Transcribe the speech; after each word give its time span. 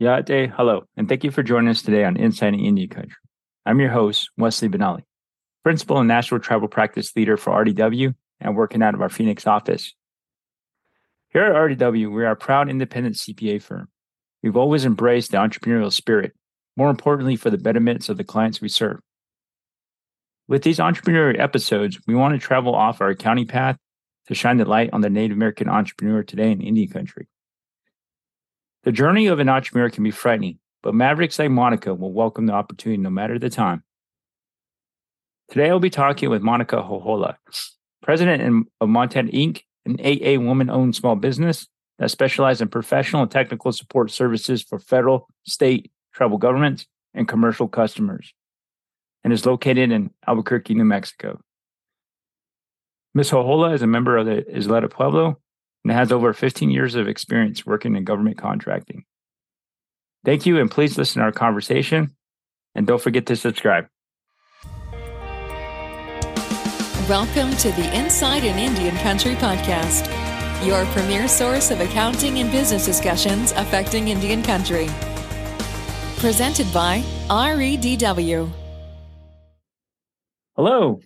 Day. 0.00 0.46
Hello, 0.46 0.84
and 0.96 1.08
thank 1.08 1.24
you 1.24 1.32
for 1.32 1.42
joining 1.42 1.70
us 1.70 1.82
today 1.82 2.04
on 2.04 2.16
Inside 2.16 2.54
Indian 2.54 2.88
Country. 2.88 3.16
I'm 3.66 3.80
your 3.80 3.90
host, 3.90 4.30
Wesley 4.36 4.68
Benally, 4.68 5.02
Principal 5.64 5.98
and 5.98 6.06
National 6.06 6.38
Tribal 6.38 6.68
Practice 6.68 7.16
Leader 7.16 7.36
for 7.36 7.52
REDW 7.52 8.14
and 8.40 8.56
working 8.56 8.80
out 8.80 8.94
of 8.94 9.02
our 9.02 9.08
Phoenix 9.08 9.44
office. 9.44 9.94
Here 11.30 11.42
at 11.42 11.56
REDW, 11.56 12.14
we 12.14 12.24
are 12.24 12.30
a 12.30 12.36
proud 12.36 12.70
independent 12.70 13.16
CPA 13.16 13.60
firm. 13.60 13.88
We've 14.40 14.56
always 14.56 14.84
embraced 14.84 15.32
the 15.32 15.38
entrepreneurial 15.38 15.92
spirit, 15.92 16.32
more 16.76 16.90
importantly, 16.90 17.34
for 17.34 17.50
the 17.50 17.58
betterments 17.58 18.08
of 18.08 18.18
the 18.18 18.24
clients 18.24 18.60
we 18.60 18.68
serve. 18.68 19.00
With 20.46 20.62
these 20.62 20.78
entrepreneurial 20.78 21.40
episodes, 21.40 21.98
we 22.06 22.14
want 22.14 22.40
to 22.40 22.46
travel 22.46 22.76
off 22.76 23.00
our 23.00 23.08
accounting 23.08 23.48
path 23.48 23.76
to 24.28 24.34
shine 24.36 24.58
the 24.58 24.64
light 24.64 24.90
on 24.92 25.00
the 25.00 25.10
Native 25.10 25.36
American 25.36 25.68
entrepreneur 25.68 26.22
today 26.22 26.52
in 26.52 26.60
Indian 26.60 26.88
country. 26.88 27.26
The 28.88 28.92
journey 28.92 29.26
of 29.26 29.38
an 29.38 29.50
entrepreneur 29.50 29.90
can 29.90 30.02
be 30.02 30.10
frightening, 30.10 30.60
but 30.82 30.94
mavericks 30.94 31.38
like 31.38 31.50
Monica 31.50 31.92
will 31.94 32.10
welcome 32.10 32.46
the 32.46 32.54
opportunity 32.54 32.96
no 32.96 33.10
matter 33.10 33.38
the 33.38 33.50
time. 33.50 33.84
Today, 35.50 35.68
I'll 35.68 35.78
be 35.78 35.90
talking 35.90 36.30
with 36.30 36.40
Monica 36.40 36.76
Jojola, 36.76 37.34
president 38.02 38.66
of 38.80 38.88
Montech 38.88 39.30
Inc., 39.30 39.60
an 39.84 39.98
8A 39.98 40.42
woman 40.42 40.70
owned 40.70 40.96
small 40.96 41.16
business 41.16 41.66
that 41.98 42.10
specializes 42.10 42.62
in 42.62 42.68
professional 42.68 43.20
and 43.20 43.30
technical 43.30 43.72
support 43.72 44.10
services 44.10 44.62
for 44.62 44.78
federal, 44.78 45.28
state, 45.46 45.92
tribal 46.14 46.38
governments, 46.38 46.86
and 47.12 47.28
commercial 47.28 47.68
customers, 47.68 48.32
and 49.22 49.34
is 49.34 49.44
located 49.44 49.92
in 49.92 50.12
Albuquerque, 50.26 50.72
New 50.72 50.86
Mexico. 50.86 51.38
Ms. 53.14 53.32
Jojola 53.32 53.74
is 53.74 53.82
a 53.82 53.86
member 53.86 54.16
of 54.16 54.24
the 54.24 54.46
Isleta 54.50 54.88
Pueblo 54.88 55.38
and 55.88 55.96
has 55.96 56.12
over 56.12 56.34
15 56.34 56.70
years 56.70 56.94
of 56.94 57.08
experience 57.08 57.64
working 57.64 57.96
in 57.96 58.04
government 58.04 58.36
contracting. 58.36 59.04
Thank 60.22 60.44
you, 60.44 60.60
and 60.60 60.70
please 60.70 60.98
listen 60.98 61.20
to 61.20 61.24
our 61.24 61.32
conversation. 61.32 62.14
And 62.74 62.86
don't 62.86 63.00
forget 63.00 63.24
to 63.26 63.36
subscribe. 63.36 63.86
Welcome 67.08 67.52
to 67.56 67.72
the 67.72 67.90
Inside 67.96 68.44
an 68.44 68.58
Indian 68.58 68.96
Country 68.96 69.34
podcast, 69.36 70.06
your 70.66 70.84
premier 70.92 71.26
source 71.26 71.70
of 71.70 71.80
accounting 71.80 72.40
and 72.40 72.52
business 72.52 72.84
discussions 72.84 73.52
affecting 73.52 74.08
Indian 74.08 74.42
country. 74.42 74.88
Presented 76.18 76.70
by 76.74 77.02
REDW. 77.30 78.50
Hello, 80.54 81.00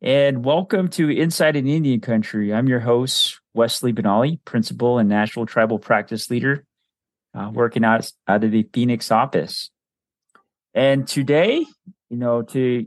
and 0.00 0.44
welcome 0.44 0.88
to 0.88 1.10
Inside 1.10 1.56
an 1.56 1.66
Indian 1.66 2.00
Country. 2.00 2.54
I'm 2.54 2.68
your 2.68 2.80
host, 2.80 3.40
Wesley 3.52 3.92
Benally, 3.92 4.38
Principal 4.44 4.98
and 4.98 5.08
National 5.08 5.44
Tribal 5.44 5.80
Practice 5.80 6.30
Leader, 6.30 6.64
uh, 7.34 7.50
working 7.52 7.84
out, 7.84 8.10
out 8.28 8.44
of 8.44 8.52
the 8.52 8.68
Phoenix 8.72 9.10
office. 9.10 9.70
And 10.72 11.08
today, 11.08 11.66
you 12.10 12.16
know, 12.16 12.42
to 12.42 12.86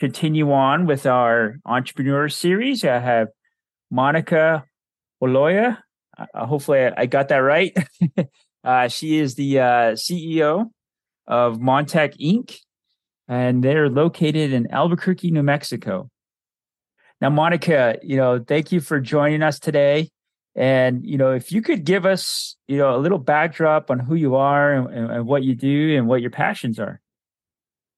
continue 0.00 0.52
on 0.52 0.84
with 0.84 1.06
our 1.06 1.58
entrepreneur 1.64 2.28
series, 2.28 2.84
I 2.84 2.98
have 2.98 3.28
Monica 3.90 4.64
Oloya. 5.22 5.78
Uh, 6.18 6.46
hopefully, 6.46 6.80
I, 6.94 7.06
got 7.06 7.28
that 7.28 7.38
right. 7.38 7.74
uh, 8.64 8.88
she 8.88 9.18
is 9.18 9.34
the 9.34 9.60
uh, 9.60 9.92
CEO 9.92 10.66
of 11.26 11.58
Montech 11.58 12.18
Inc., 12.20 12.58
and 13.32 13.64
they're 13.64 13.88
located 13.88 14.52
in 14.52 14.70
Albuquerque, 14.70 15.30
New 15.30 15.42
Mexico. 15.42 16.10
Now, 17.18 17.30
Monica, 17.30 17.96
you 18.02 18.18
know, 18.18 18.44
thank 18.46 18.70
you 18.72 18.80
for 18.82 19.00
joining 19.00 19.42
us 19.42 19.58
today. 19.58 20.10
And 20.54 21.02
you 21.02 21.16
know, 21.16 21.32
if 21.32 21.50
you 21.50 21.62
could 21.62 21.84
give 21.84 22.04
us, 22.04 22.56
you 22.68 22.76
know, 22.76 22.94
a 22.94 22.98
little 22.98 23.16
backdrop 23.16 23.90
on 23.90 24.00
who 24.00 24.16
you 24.16 24.34
are 24.34 24.74
and, 24.74 25.10
and 25.10 25.26
what 25.26 25.44
you 25.44 25.54
do 25.54 25.96
and 25.96 26.06
what 26.06 26.20
your 26.20 26.30
passions 26.30 26.78
are. 26.78 27.00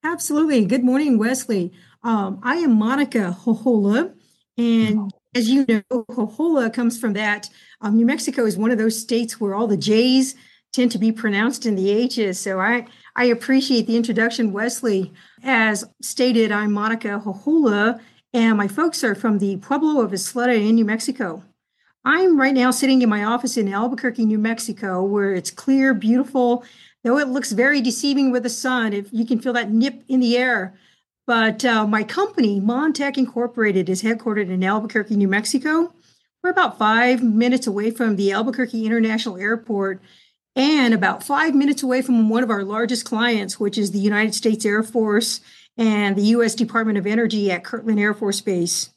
Absolutely. 0.05 0.65
Good 0.67 0.85
morning, 0.85 1.19
Wesley. 1.19 1.73
Um, 2.05 2.39
I 2.45 2.57
am 2.57 2.79
Monica 2.79 3.37
Jojola, 3.41 4.15
and 4.57 5.11
as 5.35 5.49
you 5.49 5.67
know, 5.67 6.05
Jojola 6.13 6.73
comes 6.73 6.97
from 6.97 7.15
that. 7.15 7.51
Um, 7.81 7.97
New 7.97 8.07
Mexico 8.07 8.47
is 8.47 8.57
one 8.57 8.71
of 8.71 8.79
those 8.79 9.01
states 9.01 9.41
where 9.41 9.57
all 9.57 9.67
the 9.67 9.77
J's 9.77 10.37
tend 10.73 10.93
to 10.93 10.99
be 10.99 11.11
pronounced 11.11 11.67
in 11.67 11.75
the 11.75 11.91
H's. 11.91 12.39
So 12.39 12.61
I 12.61 12.87
I 13.17 13.27
appreciate 13.27 13.87
the 13.87 13.97
introduction, 13.97 14.53
Wesley. 14.53 15.13
As 15.45 15.85
stated, 16.03 16.51
I'm 16.51 16.73
Monica 16.73 17.23
Jojola, 17.25 18.01
and 18.33 18.59
my 18.59 18.67
folks 18.67 19.05
are 19.05 19.15
from 19.15 19.39
the 19.39 19.57
Pueblo 19.59 20.01
of 20.01 20.11
Isleta 20.11 20.57
in 20.57 20.75
New 20.75 20.85
Mexico. 20.85 21.45
I'm 22.05 22.39
right 22.39 22.53
now 22.53 22.73
sitting 22.73 23.03
in 23.03 23.09
my 23.09 23.23
office 23.23 23.57
in 23.57 23.73
Albuquerque, 23.73 24.25
New 24.25 24.39
Mexico, 24.39 25.05
where 25.05 25.33
it's 25.33 25.53
clear, 25.53 25.95
beautiful, 25.95 26.65
though 27.05 27.19
it 27.19 27.29
looks 27.29 27.53
very 27.53 27.81
deceiving 27.81 28.33
with 28.33 28.43
the 28.43 28.51
sun. 28.51 28.93
If 28.93 29.13
you 29.13 29.25
can 29.25 29.41
feel 29.41 29.53
that 29.53 29.71
nip 29.71 30.03
in 30.09 30.19
the 30.19 30.37
air. 30.37 30.75
But 31.25 31.65
uh, 31.65 31.87
my 31.87 32.03
company, 32.03 32.61
Montech 32.61 33.17
Incorporated, 33.17 33.89
is 33.89 34.03
headquartered 34.03 34.51
in 34.51 34.65
Albuquerque, 34.65 35.15
New 35.15 35.29
Mexico. 35.29 35.95
We're 36.43 36.51
about 36.51 36.79
five 36.79 37.23
minutes 37.23 37.69
away 37.69 37.93
from 37.93 38.17
the 38.17 38.33
Albuquerque 38.33 38.85
International 38.85 39.37
Airport 39.37 40.03
and 40.57 40.95
about 40.95 41.23
five 41.23 41.55
minutes 41.55 41.83
away 41.83 42.03
from 42.03 42.29
one 42.29 42.43
of 42.43 42.51
our 42.51 42.65
largest 42.65 43.05
clients, 43.05 43.59
which 43.59 43.77
is 43.77 43.91
the 43.91 43.99
United 43.99 44.35
States 44.35 44.65
Air 44.65 44.83
Force 44.83 45.41
and 45.77 46.17
the 46.17 46.23
U.S. 46.23 46.55
Department 46.55 46.99
of 46.99 47.07
Energy 47.07 47.51
at 47.51 47.65
Kirtland 47.65 47.99
Air 47.99 48.15
Force 48.15 48.41
Base. 48.41 48.91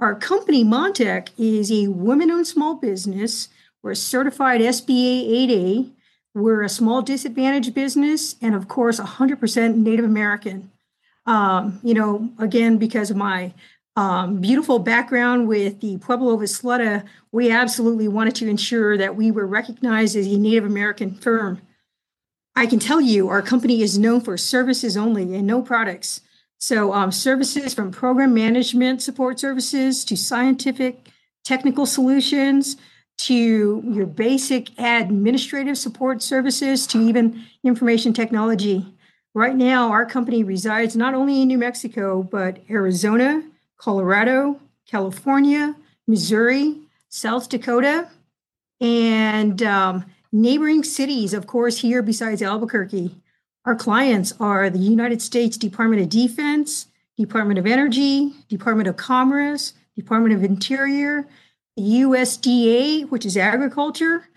Our 0.00 0.14
company, 0.14 0.64
Montech, 0.64 1.30
is 1.38 1.72
a 1.72 1.88
women 1.88 2.30
owned 2.30 2.46
small 2.46 2.74
business. 2.74 3.48
We're 3.82 3.92
a 3.92 3.96
certified 3.96 4.60
SBA 4.60 5.48
8A. 5.48 5.90
We're 6.34 6.62
a 6.62 6.68
small 6.68 7.02
disadvantaged 7.02 7.74
business, 7.74 8.36
and 8.40 8.54
of 8.54 8.68
course, 8.68 9.00
100% 9.00 9.76
Native 9.76 10.04
American. 10.04 10.70
Um, 11.26 11.80
you 11.82 11.94
know, 11.94 12.30
again, 12.38 12.78
because 12.78 13.10
of 13.10 13.16
my 13.16 13.52
um, 13.98 14.40
beautiful 14.40 14.78
background 14.78 15.48
with 15.48 15.80
the 15.80 15.98
Pueblo 15.98 16.32
of 16.32 16.40
Isleta, 16.40 17.04
we 17.32 17.50
absolutely 17.50 18.06
wanted 18.06 18.36
to 18.36 18.48
ensure 18.48 18.96
that 18.96 19.16
we 19.16 19.32
were 19.32 19.44
recognized 19.44 20.14
as 20.14 20.28
a 20.28 20.38
Native 20.38 20.64
American 20.64 21.16
firm. 21.16 21.60
I 22.54 22.66
can 22.66 22.78
tell 22.78 23.00
you 23.00 23.28
our 23.28 23.42
company 23.42 23.82
is 23.82 23.98
known 23.98 24.20
for 24.20 24.36
services 24.36 24.96
only 24.96 25.34
and 25.34 25.48
no 25.48 25.62
products. 25.62 26.20
So, 26.60 26.92
um, 26.92 27.10
services 27.10 27.74
from 27.74 27.90
program 27.90 28.32
management 28.34 29.02
support 29.02 29.40
services 29.40 30.04
to 30.04 30.16
scientific 30.16 31.08
technical 31.42 31.84
solutions 31.84 32.76
to 33.16 33.82
your 33.84 34.06
basic 34.06 34.78
administrative 34.78 35.76
support 35.76 36.22
services 36.22 36.86
to 36.86 37.00
even 37.00 37.44
information 37.64 38.12
technology. 38.12 38.86
Right 39.34 39.56
now, 39.56 39.90
our 39.90 40.06
company 40.06 40.44
resides 40.44 40.94
not 40.94 41.14
only 41.14 41.42
in 41.42 41.48
New 41.48 41.58
Mexico, 41.58 42.22
but 42.22 42.62
Arizona, 42.70 43.42
Colorado, 43.78 44.60
California, 44.86 45.74
Missouri, 46.06 46.76
South 47.08 47.48
Dakota, 47.48 48.08
and 48.80 49.62
um, 49.62 50.04
Neighboring 50.30 50.84
cities, 50.84 51.32
of 51.32 51.46
course, 51.46 51.78
here 51.78 52.02
besides 52.02 52.42
Albuquerque, 52.42 53.14
our 53.64 53.74
clients 53.74 54.34
are 54.38 54.68
the 54.68 54.78
United 54.78 55.22
States 55.22 55.56
Department 55.56 56.02
of 56.02 56.10
Defense, 56.10 56.88
Department 57.16 57.58
of 57.58 57.66
Energy, 57.66 58.34
Department 58.48 58.88
of 58.88 58.98
Commerce, 58.98 59.72
Department 59.96 60.34
of 60.34 60.44
Interior, 60.44 61.26
USDA, 61.78 63.08
which 63.08 63.24
is 63.24 63.38
agriculture, 63.38 64.28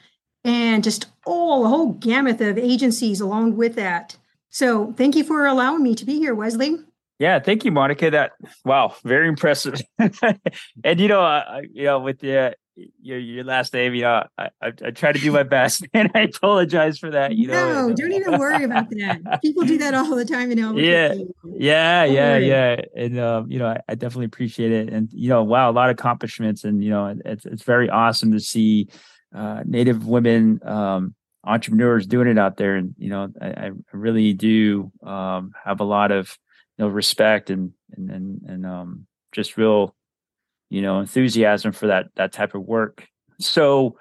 and 0.45 0.81
just 0.81 1.07
all 1.25 1.65
a 1.65 1.69
whole 1.69 1.91
gamut 1.91 2.39
of 2.39 2.57
agencies 2.57 3.19
along 3.19 3.57
with 3.57 3.75
that. 3.75 4.15
So 4.49 4.93
thank 4.93 5.15
you 5.15 5.25
for 5.25 5.45
allowing 5.45 5.83
me 5.83 5.93
to 5.95 6.05
be 6.05 6.19
here, 6.19 6.33
Wesley. 6.33 6.77
Yeah, 7.21 7.37
thank 7.37 7.63
you, 7.65 7.71
Monica. 7.71 8.09
That 8.09 8.31
wow, 8.65 8.95
very 9.03 9.27
impressive. 9.27 9.79
and 9.99 10.99
you 10.99 11.07
know, 11.07 11.21
uh, 11.21 11.61
you 11.71 11.83
know, 11.83 11.99
with 11.99 12.17
the 12.17 12.55
your 12.99 13.19
your 13.19 13.43
last 13.43 13.75
name. 13.75 13.93
You 13.93 14.01
know, 14.01 14.23
I, 14.39 14.49
I, 14.59 14.67
I 14.83 14.89
try 14.89 15.11
to 15.11 15.19
do 15.19 15.31
my 15.31 15.43
best, 15.43 15.85
and 15.93 16.09
I 16.15 16.21
apologize 16.21 16.97
for 16.97 17.11
that. 17.11 17.35
You 17.35 17.49
know, 17.49 17.89
no, 17.89 17.93
don't 17.93 18.11
even 18.11 18.39
worry 18.39 18.63
about 18.63 18.89
that. 18.89 19.39
People 19.43 19.65
do 19.65 19.77
that 19.77 19.93
all 19.93 20.15
the 20.15 20.25
time 20.25 20.49
you 20.49 20.55
know. 20.55 20.75
Yeah, 20.75 21.13
yeah, 21.45 22.05
yeah, 22.05 22.37
yeah. 22.37 22.81
And 22.95 23.19
um, 23.19 23.51
you 23.51 23.59
know, 23.59 23.67
I, 23.67 23.81
I, 23.87 23.93
definitely 23.93 24.25
appreciate 24.25 24.71
it. 24.71 24.91
And 24.91 25.07
you 25.13 25.29
know, 25.29 25.43
wow, 25.43 25.69
a 25.69 25.73
lot 25.73 25.91
of 25.91 25.93
accomplishments, 25.93 26.63
and 26.63 26.83
you 26.83 26.89
know, 26.89 27.15
it's 27.23 27.45
it's 27.45 27.61
very 27.61 27.87
awesome 27.87 28.31
to 28.31 28.39
see 28.39 28.87
uh, 29.31 29.61
Native 29.63 30.07
women 30.07 30.59
um, 30.65 31.13
entrepreneurs 31.43 32.07
doing 32.07 32.27
it 32.27 32.39
out 32.39 32.57
there. 32.57 32.77
And 32.77 32.95
you 32.97 33.09
know, 33.09 33.31
I, 33.39 33.47
I 33.47 33.71
really 33.93 34.33
do 34.33 34.91
um, 35.03 35.51
have 35.63 35.81
a 35.81 35.85
lot 35.85 36.11
of 36.11 36.35
know 36.81 36.89
respect 36.89 37.49
and 37.49 37.71
and 37.95 38.09
and, 38.09 38.41
and 38.47 38.65
um, 38.65 39.07
just 39.31 39.57
real 39.57 39.95
you 40.69 40.81
know 40.81 40.99
enthusiasm 40.99 41.71
for 41.71 41.87
that 41.87 42.07
that 42.15 42.33
type 42.33 42.55
of 42.55 42.63
work. 42.63 43.07
So 43.39 43.97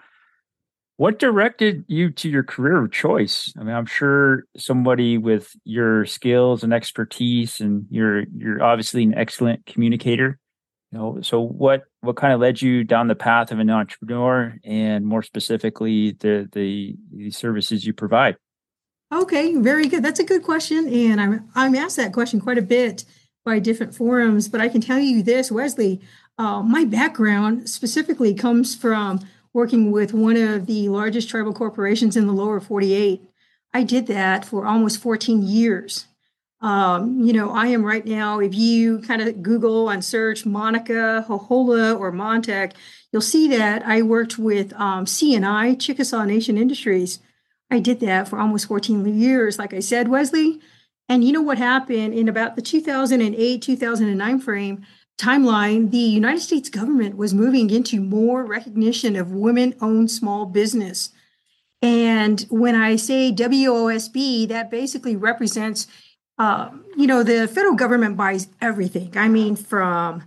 what 0.96 1.18
directed 1.18 1.84
you 1.88 2.10
to 2.10 2.28
your 2.28 2.42
career 2.42 2.82
of 2.82 2.92
choice? 2.92 3.52
I 3.58 3.62
mean 3.62 3.74
i'm 3.74 3.86
sure 3.86 4.44
somebody 4.56 5.18
with 5.18 5.50
your 5.64 6.04
skills 6.06 6.62
and 6.62 6.74
expertise 6.74 7.60
and 7.60 7.86
you're 7.90 8.24
you're 8.36 8.62
obviously 8.62 9.04
an 9.04 9.14
excellent 9.14 9.66
communicator. 9.66 10.38
You 10.90 10.98
know 10.98 11.20
so 11.22 11.40
what 11.40 11.84
what 12.00 12.16
kind 12.16 12.32
of 12.32 12.40
led 12.40 12.60
you 12.62 12.84
down 12.84 13.08
the 13.08 13.14
path 13.14 13.52
of 13.52 13.58
an 13.58 13.70
entrepreneur, 13.70 14.56
and 14.64 15.06
more 15.06 15.22
specifically, 15.22 16.12
the 16.12 16.48
the, 16.52 16.96
the 17.12 17.30
services 17.30 17.86
you 17.86 17.92
provide? 17.92 18.36
Okay, 19.12 19.56
very 19.56 19.88
good. 19.88 20.04
That's 20.04 20.20
a 20.20 20.24
good 20.24 20.44
question, 20.44 20.88
and 20.88 21.20
I'm 21.20 21.48
I'm 21.54 21.74
asked 21.74 21.96
that 21.96 22.12
question 22.12 22.40
quite 22.40 22.58
a 22.58 22.62
bit 22.62 23.04
by 23.44 23.58
different 23.58 23.94
forums. 23.94 24.48
But 24.48 24.60
I 24.60 24.68
can 24.68 24.80
tell 24.80 25.00
you 25.00 25.22
this, 25.22 25.50
Wesley. 25.50 26.00
Uh, 26.38 26.62
my 26.62 26.84
background 26.84 27.68
specifically 27.68 28.34
comes 28.34 28.74
from 28.74 29.20
working 29.52 29.90
with 29.90 30.14
one 30.14 30.36
of 30.36 30.66
the 30.66 30.88
largest 30.88 31.28
tribal 31.28 31.52
corporations 31.52 32.16
in 32.16 32.26
the 32.26 32.32
lower 32.32 32.60
48. 32.60 33.20
I 33.74 33.82
did 33.82 34.06
that 34.06 34.44
for 34.44 34.64
almost 34.64 35.00
14 35.02 35.42
years. 35.42 36.06
Um, 36.60 37.20
you 37.20 37.32
know, 37.32 37.50
I 37.50 37.68
am 37.68 37.84
right 37.84 38.04
now, 38.04 38.38
if 38.38 38.54
you 38.54 39.00
kind 39.00 39.22
of 39.22 39.42
Google 39.42 39.88
and 39.88 40.04
search 40.04 40.46
Monica, 40.46 41.24
Jojola, 41.26 41.98
or 41.98 42.12
Montech, 42.12 42.72
you'll 43.12 43.22
see 43.22 43.48
that 43.48 43.84
I 43.84 44.02
worked 44.02 44.38
with 44.38 44.72
um, 44.74 45.06
CNI, 45.06 45.80
Chickasaw 45.80 46.24
Nation 46.24 46.58
Industries. 46.58 47.18
I 47.70 47.78
did 47.78 48.00
that 48.00 48.28
for 48.28 48.38
almost 48.38 48.66
14 48.66 49.18
years, 49.18 49.58
like 49.58 49.72
I 49.72 49.80
said, 49.80 50.08
Wesley. 50.08 50.60
And 51.08 51.24
you 51.24 51.32
know 51.32 51.42
what 51.42 51.58
happened 51.58 52.14
in 52.14 52.28
about 52.28 52.56
the 52.56 52.62
2008 52.62 53.62
2009 53.62 54.40
frame 54.40 54.86
timeline? 55.18 55.90
The 55.90 55.98
United 55.98 56.40
States 56.40 56.68
government 56.68 57.16
was 57.16 57.34
moving 57.34 57.70
into 57.70 58.00
more 58.00 58.44
recognition 58.44 59.16
of 59.16 59.32
women 59.32 59.74
owned 59.80 60.10
small 60.10 60.46
business. 60.46 61.10
And 61.82 62.44
when 62.50 62.74
I 62.74 62.96
say 62.96 63.32
WOSB, 63.32 64.48
that 64.48 64.70
basically 64.70 65.16
represents 65.16 65.86
um, 66.40 66.86
you 66.96 67.06
know, 67.06 67.22
the 67.22 67.46
federal 67.46 67.74
government 67.74 68.16
buys 68.16 68.48
everything. 68.62 69.12
I 69.14 69.28
mean, 69.28 69.56
from 69.56 70.22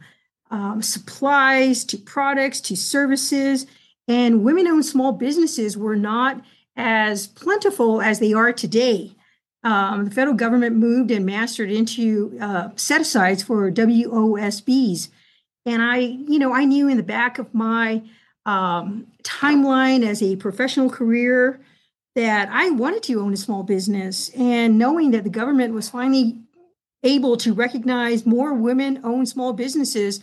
um, 0.51 0.83
supplies 0.83 1.83
to 1.85 1.97
products 1.97 2.61
to 2.61 2.75
services. 2.75 3.65
And 4.07 4.43
women 4.43 4.67
owned 4.67 4.85
small 4.85 5.11
businesses 5.11 5.75
were 5.75 5.95
not 5.95 6.39
as 6.75 7.27
plentiful 7.27 8.01
as 8.01 8.19
they 8.19 8.33
are 8.33 8.51
today. 8.51 9.15
Um, 9.63 10.05
the 10.05 10.11
federal 10.11 10.35
government 10.35 10.75
moved 10.75 11.11
and 11.11 11.25
mastered 11.25 11.71
into 11.71 12.37
uh, 12.41 12.69
set 12.75 13.01
asides 13.01 13.43
for 13.43 13.71
WOSBs. 13.71 15.09
And 15.65 15.81
I, 15.81 15.97
you 15.97 16.37
know, 16.39 16.53
I 16.53 16.65
knew 16.65 16.89
in 16.89 16.97
the 16.97 17.03
back 17.03 17.39
of 17.39 17.53
my 17.53 18.03
um, 18.45 19.07
timeline 19.23 20.05
as 20.05 20.21
a 20.21 20.35
professional 20.35 20.89
career 20.89 21.61
that 22.15 22.49
I 22.51 22.69
wanted 22.71 23.03
to 23.03 23.21
own 23.21 23.33
a 23.33 23.37
small 23.37 23.63
business. 23.63 24.29
And 24.29 24.77
knowing 24.77 25.11
that 25.11 25.23
the 25.23 25.29
government 25.29 25.73
was 25.73 25.89
finally 25.89 26.37
able 27.03 27.37
to 27.37 27.53
recognize 27.53 28.25
more 28.25 28.53
women 28.53 28.99
own 29.03 29.25
small 29.25 29.53
businesses, 29.53 30.19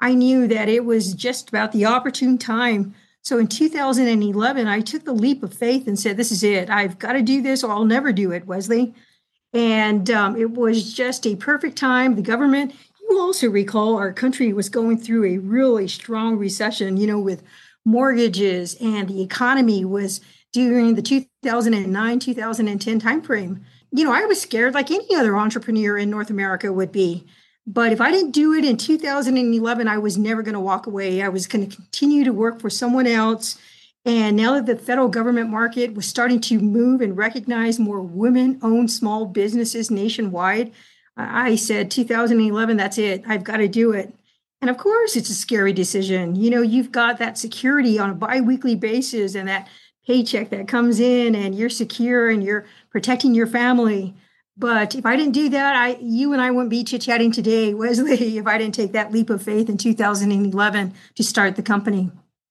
I 0.00 0.14
knew 0.14 0.46
that 0.48 0.68
it 0.68 0.84
was 0.84 1.14
just 1.14 1.48
about 1.48 1.72
the 1.72 1.84
opportune 1.84 2.38
time. 2.38 2.94
So 3.24 3.38
in 3.38 3.48
2011, 3.48 4.68
I 4.68 4.80
took 4.80 5.04
the 5.04 5.14
leap 5.14 5.42
of 5.42 5.54
faith 5.54 5.88
and 5.88 5.98
said, 5.98 6.18
This 6.18 6.30
is 6.30 6.42
it. 6.44 6.68
I've 6.68 6.98
got 6.98 7.14
to 7.14 7.22
do 7.22 7.40
this 7.40 7.64
or 7.64 7.72
I'll 7.72 7.86
never 7.86 8.12
do 8.12 8.30
it, 8.32 8.46
Wesley. 8.46 8.94
And 9.54 10.10
um, 10.10 10.36
it 10.36 10.50
was 10.50 10.92
just 10.92 11.26
a 11.26 11.36
perfect 11.36 11.78
time. 11.78 12.16
The 12.16 12.22
government, 12.22 12.74
you 13.08 13.18
also 13.18 13.48
recall, 13.48 13.96
our 13.96 14.12
country 14.12 14.52
was 14.52 14.68
going 14.68 14.98
through 14.98 15.24
a 15.24 15.38
really 15.38 15.88
strong 15.88 16.36
recession, 16.36 16.98
you 16.98 17.06
know, 17.06 17.18
with 17.18 17.42
mortgages 17.86 18.76
and 18.80 19.08
the 19.08 19.22
economy 19.22 19.84
was 19.84 20.20
during 20.52 20.94
the 20.94 21.02
2009 21.02 22.18
2010 22.18 23.00
timeframe. 23.00 23.62
You 23.90 24.04
know, 24.04 24.12
I 24.12 24.26
was 24.26 24.40
scared 24.40 24.74
like 24.74 24.90
any 24.90 25.14
other 25.14 25.36
entrepreneur 25.36 25.96
in 25.96 26.10
North 26.10 26.28
America 26.28 26.72
would 26.72 26.92
be. 26.92 27.26
But 27.66 27.92
if 27.92 28.00
I 28.00 28.10
didn't 28.10 28.32
do 28.32 28.52
it 28.52 28.64
in 28.64 28.76
2011, 28.76 29.88
I 29.88 29.98
was 29.98 30.18
never 30.18 30.42
going 30.42 30.54
to 30.54 30.60
walk 30.60 30.86
away. 30.86 31.22
I 31.22 31.28
was 31.28 31.46
going 31.46 31.68
to 31.68 31.76
continue 31.76 32.24
to 32.24 32.32
work 32.32 32.60
for 32.60 32.68
someone 32.68 33.06
else. 33.06 33.58
And 34.04 34.36
now 34.36 34.52
that 34.54 34.66
the 34.66 34.76
federal 34.76 35.08
government 35.08 35.48
market 35.48 35.94
was 35.94 36.06
starting 36.06 36.40
to 36.42 36.58
move 36.58 37.00
and 37.00 37.16
recognize 37.16 37.78
more 37.78 38.02
women 38.02 38.58
owned 38.62 38.90
small 38.90 39.24
businesses 39.24 39.90
nationwide, 39.90 40.72
I 41.16 41.56
said 41.56 41.90
2011, 41.90 42.76
that's 42.76 42.98
it. 42.98 43.22
I've 43.26 43.44
got 43.44 43.58
to 43.58 43.68
do 43.68 43.92
it. 43.92 44.14
And 44.60 44.68
of 44.68 44.76
course, 44.76 45.16
it's 45.16 45.30
a 45.30 45.34
scary 45.34 45.72
decision. 45.72 46.36
You 46.36 46.50
know, 46.50 46.62
you've 46.62 46.92
got 46.92 47.18
that 47.18 47.38
security 47.38 47.98
on 47.98 48.10
a 48.10 48.14
biweekly 48.14 48.74
basis 48.74 49.34
and 49.34 49.48
that 49.48 49.68
paycheck 50.06 50.50
that 50.50 50.68
comes 50.68 51.00
in 51.00 51.34
and 51.34 51.54
you're 51.54 51.70
secure 51.70 52.28
and 52.28 52.42
you're 52.42 52.66
protecting 52.90 53.34
your 53.34 53.46
family. 53.46 54.14
But 54.56 54.94
if 54.94 55.04
I 55.04 55.16
didn't 55.16 55.32
do 55.32 55.48
that, 55.50 55.74
I 55.74 55.96
you 56.00 56.32
and 56.32 56.40
I 56.40 56.50
wouldn't 56.50 56.70
be 56.70 56.84
chit 56.84 57.02
chatting 57.02 57.32
today, 57.32 57.74
Wesley, 57.74 58.38
if 58.38 58.46
I 58.46 58.58
didn't 58.58 58.74
take 58.74 58.92
that 58.92 59.12
leap 59.12 59.30
of 59.30 59.42
faith 59.42 59.68
in 59.68 59.76
2011 59.76 60.94
to 61.16 61.22
start 61.24 61.56
the 61.56 61.62
company. 61.62 62.10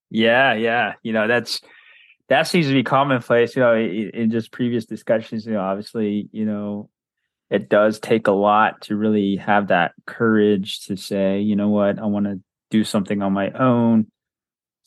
Yeah, 0.09 0.53
yeah. 0.53 0.94
You 1.01 1.13
know, 1.13 1.27
that's 1.27 1.61
that 2.29 2.47
seems 2.47 2.67
to 2.67 2.73
be 2.73 2.83
commonplace, 2.83 3.55
you 3.55 3.61
know, 3.61 3.75
in, 3.75 4.11
in 4.13 4.31
just 4.31 4.51
previous 4.51 4.85
discussions, 4.85 5.45
you 5.45 5.53
know, 5.53 5.61
obviously, 5.61 6.29
you 6.31 6.45
know, 6.45 6.89
it 7.50 7.69
does 7.69 8.00
take 8.00 8.27
a 8.27 8.31
lot 8.31 8.81
to 8.81 8.95
really 8.95 9.35
have 9.38 9.67
that 9.67 9.94
courage 10.06 10.85
to 10.85 10.97
say, 10.97 11.39
you 11.39 11.56
know 11.56 11.69
what, 11.69 11.99
I 11.99 12.06
want 12.06 12.25
to 12.25 12.39
do 12.69 12.83
something 12.83 13.21
on 13.21 13.33
my 13.33 13.51
own 13.51 14.07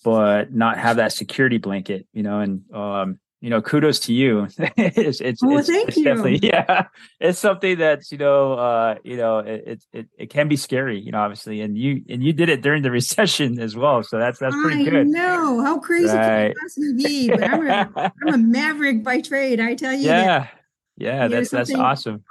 but 0.07 0.53
not 0.53 0.79
have 0.79 0.99
that 0.99 1.13
security 1.13 1.59
blanket, 1.59 2.07
you 2.13 2.23
know, 2.23 2.39
and 2.39 2.63
um, 2.73 3.19
you 3.47 3.51
know, 3.51 3.63
kudos 3.63 4.01
to 4.01 4.13
you. 4.13 4.49
it's 4.59 5.21
it's, 5.21 5.41
oh, 5.41 5.57
it's, 5.57 5.69
thank 5.69 5.87
it's 5.87 5.97
you. 5.99 6.03
definitely 6.03 6.39
yeah. 6.43 6.89
It's 7.21 7.39
something 7.39 7.79
that's, 7.79 8.11
you 8.11 8.19
know, 8.19 8.55
uh, 8.55 8.97
you 9.05 9.17
know, 9.17 9.39
it, 9.39 9.85
it 9.93 10.09
it 10.19 10.31
can 10.31 10.49
be 10.49 10.57
scary, 10.57 10.99
you 10.99 11.13
know, 11.13 11.21
obviously. 11.21 11.61
And 11.61 11.79
you 11.79 12.03
and 12.09 12.25
you 12.25 12.33
did 12.33 12.49
it 12.49 12.61
during 12.61 12.83
the 12.83 12.91
recession 13.01 13.61
as 13.61 13.77
well. 13.77 14.03
So 14.03 14.19
that's 14.19 14.41
that's 14.41 14.57
pretty 14.57 14.89
I 14.89 14.91
good. 14.91 15.07
No, 15.07 15.63
how 15.63 15.79
crazy 15.79 16.09
right. 16.09 16.17
can 16.17 16.51
it 16.51 16.57
possibly 16.61 16.93
be? 16.95 17.29
But 17.31 17.45
I'm 17.45 17.69
a 17.69 18.13
I'm 18.27 18.35
a 18.35 18.39
maverick 18.39 19.05
by 19.05 19.21
trade, 19.21 19.61
I 19.61 19.77
tell 19.77 19.93
you. 19.93 20.09
Yeah. 20.09 20.25
That. 20.25 20.51
Yeah, 20.97 21.29
that's 21.29 21.51
that's 21.51 21.73
awesome. 21.73 22.25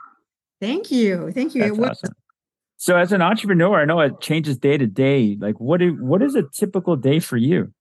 Thank 0.59 0.91
you. 0.91 1.31
Thank 1.31 1.55
you. 1.55 1.61
That's 1.61 1.77
it 1.77 1.79
was, 1.79 1.89
awesome. 1.91 2.15
So 2.75 2.97
as 2.97 3.13
an 3.13 3.21
entrepreneur, 3.21 3.79
I 3.79 3.85
know 3.85 4.01
it 4.01 4.19
changes 4.19 4.57
day 4.57 4.77
to 4.77 4.85
day. 4.85 5.37
Like 5.39 5.61
what 5.61 5.79
do, 5.79 5.93
what 5.93 6.21
is 6.21 6.35
a 6.35 6.43
typical 6.43 6.97
day 6.97 7.21
for 7.21 7.37
you? 7.37 7.71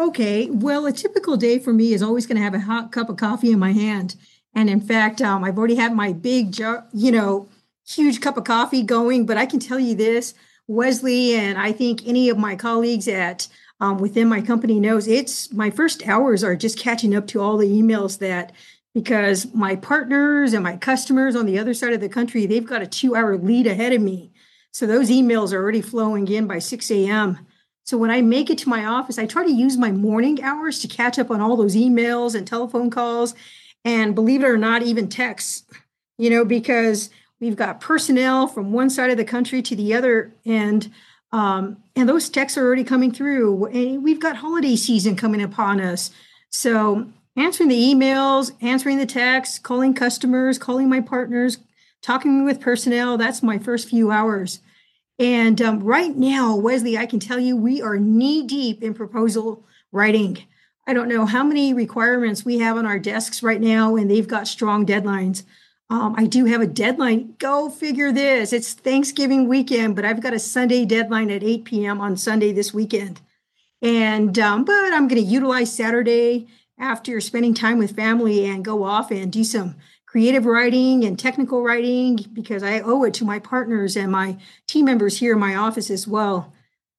Okay, 0.00 0.48
well, 0.48 0.86
a 0.86 0.92
typical 0.92 1.36
day 1.36 1.58
for 1.58 1.74
me 1.74 1.92
is 1.92 2.02
always 2.02 2.26
going 2.26 2.38
to 2.38 2.42
have 2.42 2.54
a 2.54 2.60
hot 2.60 2.90
cup 2.90 3.10
of 3.10 3.18
coffee 3.18 3.52
in 3.52 3.58
my 3.58 3.72
hand. 3.72 4.16
And 4.54 4.70
in 4.70 4.80
fact, 4.80 5.20
um, 5.20 5.44
I've 5.44 5.58
already 5.58 5.74
had 5.74 5.92
my 5.92 6.14
big, 6.14 6.52
jar, 6.52 6.86
you 6.94 7.12
know, 7.12 7.50
huge 7.86 8.22
cup 8.22 8.38
of 8.38 8.44
coffee 8.44 8.82
going. 8.82 9.26
But 9.26 9.36
I 9.36 9.44
can 9.44 9.60
tell 9.60 9.78
you 9.78 9.94
this, 9.94 10.32
Wesley, 10.66 11.34
and 11.34 11.58
I 11.58 11.72
think 11.72 12.08
any 12.08 12.30
of 12.30 12.38
my 12.38 12.56
colleagues 12.56 13.08
at 13.08 13.46
um, 13.78 13.98
within 13.98 14.26
my 14.26 14.40
company 14.40 14.80
knows 14.80 15.06
it's 15.06 15.52
my 15.52 15.68
first 15.68 16.08
hours 16.08 16.42
are 16.42 16.56
just 16.56 16.78
catching 16.78 17.14
up 17.14 17.26
to 17.26 17.42
all 17.42 17.58
the 17.58 17.68
emails 17.68 18.20
that 18.20 18.52
because 18.94 19.52
my 19.52 19.76
partners 19.76 20.54
and 20.54 20.64
my 20.64 20.78
customers 20.78 21.36
on 21.36 21.44
the 21.44 21.58
other 21.58 21.74
side 21.74 21.92
of 21.92 22.00
the 22.00 22.08
country, 22.08 22.46
they've 22.46 22.66
got 22.66 22.80
a 22.80 22.86
two 22.86 23.14
hour 23.14 23.36
lead 23.36 23.66
ahead 23.66 23.92
of 23.92 24.00
me. 24.00 24.32
So 24.72 24.86
those 24.86 25.10
emails 25.10 25.52
are 25.52 25.60
already 25.60 25.82
flowing 25.82 26.26
in 26.28 26.46
by 26.46 26.58
6 26.58 26.90
a.m. 26.90 27.46
So 27.84 27.98
when 27.98 28.10
I 28.10 28.22
make 28.22 28.50
it 28.50 28.58
to 28.58 28.68
my 28.68 28.84
office, 28.84 29.18
I 29.18 29.26
try 29.26 29.44
to 29.44 29.52
use 29.52 29.76
my 29.76 29.90
morning 29.90 30.42
hours 30.42 30.78
to 30.80 30.88
catch 30.88 31.18
up 31.18 31.30
on 31.30 31.40
all 31.40 31.56
those 31.56 31.74
emails 31.74 32.34
and 32.34 32.46
telephone 32.46 32.90
calls. 32.90 33.34
And 33.84 34.14
believe 34.14 34.42
it 34.42 34.46
or 34.48 34.58
not, 34.58 34.82
even 34.82 35.08
texts, 35.08 35.64
you 36.18 36.30
know, 36.30 36.44
because 36.44 37.10
we've 37.40 37.56
got 37.56 37.80
personnel 37.80 38.46
from 38.46 38.72
one 38.72 38.90
side 38.90 39.10
of 39.10 39.16
the 39.16 39.24
country 39.24 39.62
to 39.62 39.74
the 39.74 39.94
other. 39.94 40.32
And 40.44 40.90
um, 41.32 41.82
and 41.94 42.08
those 42.08 42.28
texts 42.28 42.58
are 42.58 42.66
already 42.66 42.84
coming 42.84 43.12
through. 43.12 43.98
We've 44.00 44.20
got 44.20 44.36
holiday 44.36 44.74
season 44.76 45.14
coming 45.14 45.40
upon 45.40 45.80
us. 45.80 46.10
So 46.50 47.06
answering 47.36 47.68
the 47.68 47.80
emails, 47.80 48.50
answering 48.60 48.98
the 48.98 49.06
texts, 49.06 49.58
calling 49.58 49.94
customers, 49.94 50.58
calling 50.58 50.88
my 50.88 51.00
partners, 51.00 51.58
talking 52.02 52.44
with 52.44 52.60
personnel. 52.60 53.16
That's 53.16 53.42
my 53.42 53.58
first 53.58 53.88
few 53.88 54.10
hours. 54.10 54.60
And 55.20 55.60
um, 55.60 55.80
right 55.80 56.16
now, 56.16 56.56
Wesley, 56.56 56.96
I 56.96 57.04
can 57.04 57.20
tell 57.20 57.38
you 57.38 57.54
we 57.54 57.82
are 57.82 57.98
knee 57.98 58.42
deep 58.46 58.82
in 58.82 58.94
proposal 58.94 59.62
writing. 59.92 60.46
I 60.86 60.94
don't 60.94 61.10
know 61.10 61.26
how 61.26 61.44
many 61.44 61.74
requirements 61.74 62.42
we 62.42 62.58
have 62.60 62.78
on 62.78 62.86
our 62.86 62.98
desks 62.98 63.42
right 63.42 63.60
now, 63.60 63.96
and 63.96 64.10
they've 64.10 64.26
got 64.26 64.48
strong 64.48 64.86
deadlines. 64.86 65.42
Um, 65.90 66.14
I 66.16 66.24
do 66.24 66.46
have 66.46 66.62
a 66.62 66.66
deadline. 66.66 67.34
Go 67.38 67.68
figure 67.68 68.12
this. 68.12 68.54
It's 68.54 68.72
Thanksgiving 68.72 69.46
weekend, 69.46 69.94
but 69.94 70.06
I've 70.06 70.22
got 70.22 70.32
a 70.32 70.38
Sunday 70.38 70.86
deadline 70.86 71.30
at 71.30 71.44
8 71.44 71.64
p.m. 71.66 72.00
on 72.00 72.16
Sunday 72.16 72.52
this 72.52 72.72
weekend. 72.72 73.20
And, 73.82 74.38
um, 74.38 74.64
but 74.64 74.94
I'm 74.94 75.06
going 75.06 75.22
to 75.22 75.28
utilize 75.28 75.74
Saturday 75.74 76.48
after 76.78 77.20
spending 77.20 77.52
time 77.52 77.76
with 77.76 77.94
family 77.94 78.46
and 78.46 78.64
go 78.64 78.84
off 78.84 79.10
and 79.10 79.30
do 79.30 79.44
some 79.44 79.74
creative 80.10 80.44
writing 80.44 81.04
and 81.04 81.16
technical 81.16 81.62
writing 81.62 82.16
because 82.32 82.64
I 82.64 82.80
owe 82.80 83.04
it 83.04 83.14
to 83.14 83.24
my 83.24 83.38
partners 83.38 83.96
and 83.96 84.10
my 84.10 84.36
team 84.66 84.86
members 84.86 85.18
here 85.18 85.34
in 85.34 85.38
my 85.38 85.54
office 85.54 85.88
as 85.88 86.08
well. 86.08 86.52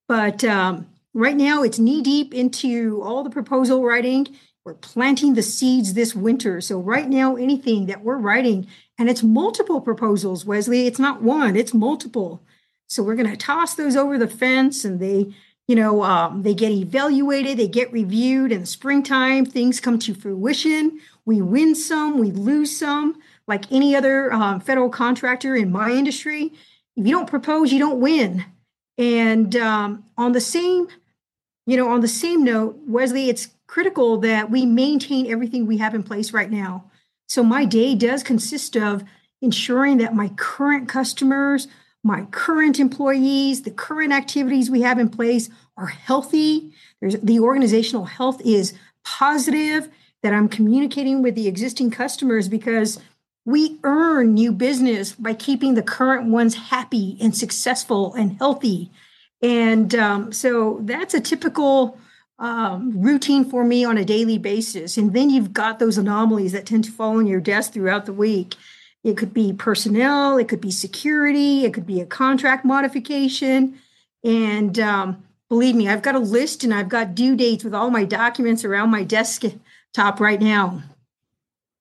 But 0.08 0.42
um, 0.44 0.86
right 1.12 1.36
now, 1.36 1.62
it's 1.62 1.78
knee 1.78 2.00
deep 2.00 2.32
into 2.32 3.02
all 3.02 3.22
the 3.22 3.28
proposal 3.28 3.84
writing. 3.84 4.34
We're 4.64 4.72
planting 4.72 5.34
the 5.34 5.42
seeds 5.42 5.92
this 5.92 6.14
winter. 6.14 6.62
So, 6.62 6.78
right 6.80 7.06
now, 7.06 7.36
anything 7.36 7.84
that 7.86 8.02
we're 8.02 8.16
writing, 8.16 8.66
and 8.96 9.10
it's 9.10 9.22
multiple 9.22 9.82
proposals, 9.82 10.46
Wesley, 10.46 10.86
it's 10.86 10.98
not 10.98 11.20
one, 11.20 11.54
it's 11.54 11.74
multiple. 11.74 12.42
So, 12.86 13.02
we're 13.02 13.16
going 13.16 13.30
to 13.30 13.36
toss 13.36 13.74
those 13.74 13.94
over 13.94 14.16
the 14.16 14.28
fence 14.28 14.86
and 14.86 15.00
they 15.00 15.34
You 15.68 15.76
know, 15.76 16.02
um, 16.02 16.42
they 16.42 16.54
get 16.54 16.72
evaluated, 16.72 17.58
they 17.58 17.68
get 17.68 17.92
reviewed 17.92 18.52
in 18.52 18.60
the 18.60 18.66
springtime, 18.66 19.44
things 19.46 19.80
come 19.80 19.98
to 20.00 20.14
fruition. 20.14 20.98
We 21.24 21.40
win 21.40 21.74
some, 21.74 22.18
we 22.18 22.30
lose 22.30 22.76
some, 22.76 23.16
like 23.46 23.70
any 23.70 23.94
other 23.94 24.32
um, 24.32 24.60
federal 24.60 24.88
contractor 24.88 25.54
in 25.54 25.70
my 25.70 25.90
industry. 25.90 26.52
If 26.96 27.06
you 27.06 27.12
don't 27.12 27.28
propose, 27.28 27.72
you 27.72 27.78
don't 27.78 28.00
win. 28.00 28.44
And 28.98 29.54
um, 29.56 30.04
on 30.18 30.32
the 30.32 30.40
same, 30.40 30.88
you 31.66 31.76
know, 31.76 31.88
on 31.88 32.00
the 32.00 32.08
same 32.08 32.44
note, 32.44 32.78
Wesley, 32.86 33.28
it's 33.28 33.48
critical 33.66 34.18
that 34.18 34.50
we 34.50 34.66
maintain 34.66 35.30
everything 35.30 35.66
we 35.66 35.78
have 35.78 35.94
in 35.94 36.02
place 36.02 36.32
right 36.32 36.50
now. 36.50 36.90
So 37.28 37.42
my 37.42 37.64
day 37.64 37.94
does 37.94 38.22
consist 38.22 38.76
of 38.76 39.04
ensuring 39.40 39.98
that 39.98 40.14
my 40.14 40.28
current 40.36 40.88
customers, 40.88 41.68
my 42.04 42.26
current 42.30 42.78
employees, 42.78 43.62
the 43.62 43.70
current 43.70 44.12
activities 44.12 44.70
we 44.70 44.82
have 44.82 44.98
in 44.98 45.08
place 45.08 45.48
are 45.76 45.86
healthy. 45.86 46.72
There's 47.00 47.16
the 47.20 47.40
organizational 47.40 48.04
health 48.04 48.40
is 48.44 48.74
positive, 49.04 49.88
that 50.22 50.32
I'm 50.32 50.48
communicating 50.48 51.22
with 51.22 51.34
the 51.34 51.48
existing 51.48 51.90
customers 51.90 52.48
because 52.48 53.00
we 53.44 53.78
earn 53.82 54.34
new 54.34 54.52
business 54.52 55.12
by 55.12 55.34
keeping 55.34 55.74
the 55.74 55.82
current 55.82 56.30
ones 56.30 56.54
happy 56.54 57.18
and 57.20 57.36
successful 57.36 58.14
and 58.14 58.38
healthy. 58.38 58.90
And 59.42 59.94
um, 59.96 60.32
so 60.32 60.78
that's 60.82 61.14
a 61.14 61.20
typical 61.20 61.98
um, 62.38 63.00
routine 63.00 63.44
for 63.44 63.64
me 63.64 63.84
on 63.84 63.98
a 63.98 64.04
daily 64.04 64.38
basis. 64.38 64.96
And 64.96 65.12
then 65.12 65.30
you've 65.30 65.52
got 65.52 65.78
those 65.78 65.98
anomalies 65.98 66.52
that 66.52 66.66
tend 66.66 66.84
to 66.84 66.92
fall 66.92 67.18
on 67.18 67.26
your 67.26 67.40
desk 67.40 67.72
throughout 67.72 68.06
the 68.06 68.12
week. 68.12 68.54
It 69.02 69.16
could 69.16 69.34
be 69.34 69.52
personnel, 69.52 70.38
it 70.38 70.48
could 70.48 70.60
be 70.60 70.70
security, 70.70 71.64
it 71.64 71.74
could 71.74 71.86
be 71.86 72.00
a 72.00 72.06
contract 72.06 72.64
modification. 72.64 73.78
And 74.22 74.78
um, 74.78 75.24
believe 75.48 75.74
me, 75.74 75.88
I've 75.88 76.02
got 76.02 76.14
a 76.14 76.20
list 76.20 76.62
and 76.62 76.72
I've 76.72 76.88
got 76.88 77.16
due 77.16 77.34
dates 77.34 77.64
with 77.64 77.74
all 77.74 77.90
my 77.90 78.04
documents 78.04 78.64
around 78.64 78.90
my 78.90 79.02
desktop 79.92 80.20
right 80.20 80.40
now. 80.40 80.82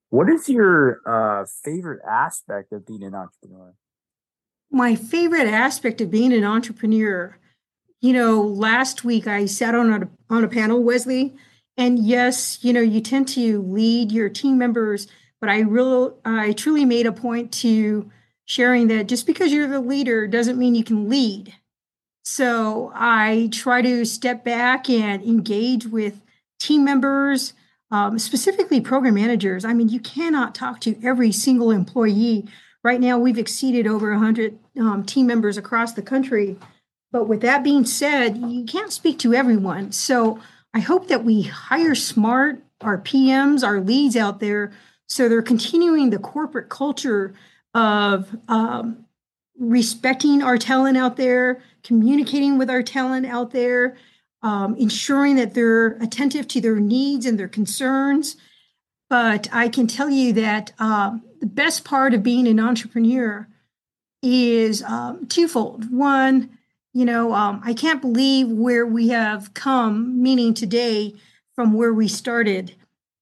What 0.09 0.29
is 0.29 0.49
your 0.49 1.01
uh, 1.05 1.45
favorite 1.63 2.01
aspect 2.07 2.73
of 2.73 2.85
being 2.85 3.03
an 3.03 3.15
entrepreneur? 3.15 3.73
My 4.69 4.95
favorite 4.95 5.47
aspect 5.47 6.01
of 6.01 6.11
being 6.11 6.33
an 6.33 6.43
entrepreneur, 6.43 7.37
you 8.01 8.13
know, 8.13 8.41
last 8.41 9.03
week 9.03 9.27
I 9.27 9.45
sat 9.45 9.75
on 9.75 10.03
a, 10.03 10.09
on 10.29 10.43
a 10.43 10.47
panel, 10.47 10.83
Wesley, 10.83 11.33
and 11.77 11.99
yes, 11.99 12.59
you 12.61 12.73
know, 12.73 12.81
you 12.81 13.01
tend 13.01 13.27
to 13.29 13.61
lead 13.61 14.11
your 14.11 14.29
team 14.29 14.57
members 14.57 15.07
but 15.41 15.49
I 15.49 15.61
real 15.61 16.17
I 16.23 16.53
truly 16.53 16.85
made 16.85 17.07
a 17.07 17.11
point 17.11 17.51
to 17.53 18.09
sharing 18.45 18.87
that 18.89 19.07
just 19.07 19.25
because 19.25 19.51
you're 19.51 19.67
the 19.67 19.81
leader 19.81 20.27
doesn't 20.27 20.57
mean 20.57 20.75
you 20.75 20.83
can 20.83 21.09
lead. 21.09 21.55
So 22.23 22.91
I 22.93 23.49
try 23.51 23.81
to 23.81 24.05
step 24.05 24.45
back 24.45 24.87
and 24.87 25.23
engage 25.23 25.87
with 25.87 26.21
team 26.59 26.85
members, 26.85 27.53
um, 27.91 28.17
specifically 28.17 28.81
program 28.81 29.15
managers. 29.15 29.65
I 29.65 29.73
mean, 29.73 29.89
you 29.89 29.99
cannot 29.99 30.55
talk 30.55 30.79
to 30.81 30.99
every 31.03 31.31
single 31.31 31.71
employee. 31.71 32.47
Right 32.83 32.99
now, 32.99 33.19
we've 33.19 33.37
exceeded 33.37 33.85
over 33.85 34.11
100 34.11 34.57
um, 34.79 35.03
team 35.03 35.27
members 35.27 35.57
across 35.57 35.93
the 35.93 36.01
country. 36.01 36.57
But 37.11 37.27
with 37.27 37.41
that 37.41 37.63
being 37.63 37.85
said, 37.85 38.37
you 38.37 38.63
can't 38.63 38.93
speak 38.93 39.19
to 39.19 39.33
everyone. 39.33 39.91
So 39.91 40.39
I 40.73 40.79
hope 40.79 41.09
that 41.09 41.25
we 41.25 41.43
hire 41.43 41.95
smart, 41.95 42.63
our 42.79 42.97
PMs, 42.97 43.63
our 43.65 43.81
leads 43.81 44.15
out 44.15 44.39
there 44.39 44.71
so 45.11 45.27
they're 45.27 45.41
continuing 45.41 46.09
the 46.09 46.19
corporate 46.19 46.69
culture 46.69 47.33
of 47.73 48.33
um, 48.47 49.05
respecting 49.59 50.41
our 50.41 50.57
talent 50.57 50.95
out 50.95 51.17
there, 51.17 51.61
communicating 51.83 52.57
with 52.57 52.69
our 52.69 52.81
talent 52.81 53.25
out 53.25 53.51
there, 53.51 53.97
um, 54.43 54.75
ensuring 54.75 55.35
that 55.35 55.53
they're 55.53 55.97
attentive 56.01 56.47
to 56.49 56.61
their 56.61 56.79
needs 56.79 57.25
and 57.25 57.39
their 57.39 57.47
concerns. 57.47 58.35
But 59.09 59.49
I 59.51 59.67
can 59.67 59.87
tell 59.87 60.09
you 60.09 60.33
that 60.33 60.73
um, 60.79 61.23
the 61.39 61.45
best 61.45 61.83
part 61.83 62.13
of 62.13 62.23
being 62.23 62.47
an 62.47 62.59
entrepreneur 62.59 63.47
is 64.23 64.83
um, 64.83 65.25
twofold. 65.27 65.91
One, 65.91 66.57
you 66.93 67.05
know, 67.05 67.33
um, 67.33 67.61
I 67.63 67.73
can't 67.73 68.01
believe 68.01 68.49
where 68.49 68.85
we 68.85 69.09
have 69.09 69.53
come, 69.53 70.21
meaning 70.21 70.53
today 70.53 71.15
from 71.55 71.73
where 71.73 71.93
we 71.93 72.07
started. 72.07 72.75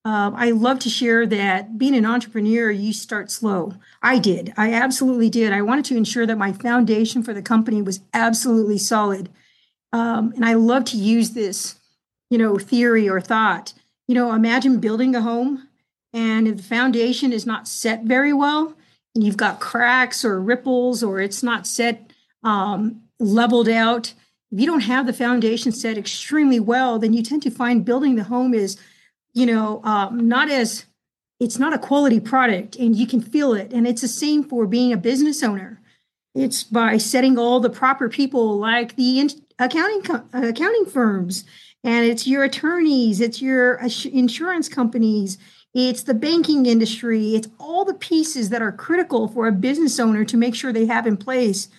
Um, 0.05 0.33
I 0.35 0.51
love 0.51 0.79
to 0.79 0.89
share 0.89 1.25
that 1.27 1.77
being 1.77 1.95
an 1.95 2.05
entrepreneur, 2.05 2.71
you 2.71 2.93
start 2.93 3.29
slow. 3.29 3.73
I 4.01 4.17
did. 4.17 4.53
I 4.57 4.73
absolutely 4.73 5.29
did. 5.29 5.53
I 5.53 5.61
wanted 5.61 5.85
to 5.85 5.97
ensure 5.97 6.25
that 6.25 6.37
my 6.37 6.53
foundation 6.53 7.21
for 7.21 7.33
the 7.33 7.41
company 7.41 7.81
was 7.81 7.99
absolutely 8.13 8.77
solid. 8.77 9.29
Um, 9.91 10.33
and 10.35 10.45
I 10.45 10.53
love 10.53 10.85
to 10.85 10.97
use 10.97 11.31
this, 11.31 11.79
you 12.29 12.37
know, 12.37 12.57
theory 12.57 13.09
or 13.09 13.21
thought. 13.21 13.73
You 14.07 14.15
know, 14.15 14.33
imagine 14.33 14.79
building 14.79 15.15
a 15.15 15.21
home 15.21 15.67
and 16.13 16.47
if 16.47 16.57
the 16.57 16.63
foundation 16.63 17.31
is 17.31 17.45
not 17.45 17.67
set 17.67 18.03
very 18.03 18.33
well, 18.33 18.73
and 19.13 19.23
you've 19.23 19.37
got 19.37 19.59
cracks 19.59 20.23
or 20.23 20.41
ripples 20.41 21.03
or 21.03 21.19
it's 21.19 21.43
not 21.43 21.67
set 21.67 22.11
um, 22.43 23.01
leveled 23.19 23.69
out, 23.69 24.13
if 24.51 24.59
you 24.59 24.65
don't 24.65 24.81
have 24.81 25.05
the 25.05 25.13
foundation 25.13 25.71
set 25.71 25.97
extremely 25.97 26.59
well, 26.59 26.97
then 26.97 27.13
you 27.13 27.21
tend 27.21 27.43
to 27.43 27.51
find 27.51 27.85
building 27.85 28.15
the 28.15 28.23
home 28.23 28.53
is 28.53 28.77
you 29.33 29.45
know, 29.45 29.81
um, 29.83 30.27
not 30.27 30.49
as 30.49 30.85
it's 31.39 31.57
not 31.57 31.73
a 31.73 31.79
quality 31.79 32.19
product 32.19 32.75
and 32.75 32.95
you 32.95 33.07
can 33.07 33.21
feel 33.21 33.53
it. 33.53 33.71
And 33.71 33.87
it's 33.87 34.01
the 34.01 34.07
same 34.07 34.43
for 34.43 34.65
being 34.65 34.91
a 34.91 34.97
business 34.97 35.41
owner. 35.41 35.79
It's 36.35 36.63
by 36.63 36.97
setting 36.97 37.37
all 37.37 37.59
the 37.59 37.69
proper 37.69 38.09
people 38.09 38.57
like 38.57 38.95
the 38.95 39.19
in- 39.59 39.65
accounting 39.65 40.01
accounting 40.33 40.85
firms 40.85 41.45
and 41.83 42.05
it's 42.05 42.27
your 42.27 42.43
attorneys, 42.43 43.21
it's 43.21 43.41
your 43.41 43.75
insurance 44.11 44.67
companies, 44.67 45.37
it's 45.73 46.03
the 46.03 46.13
banking 46.13 46.65
industry, 46.65 47.35
it's 47.35 47.47
all 47.57 47.85
the 47.85 47.93
pieces 47.93 48.49
that 48.49 48.61
are 48.61 48.71
critical 48.71 49.27
for 49.27 49.47
a 49.47 49.51
business 49.51 49.99
owner 49.99 50.25
to 50.25 50.37
make 50.37 50.55
sure 50.55 50.73
they 50.73 50.85
have 50.85 51.07
in 51.07 51.17
place 51.17 51.69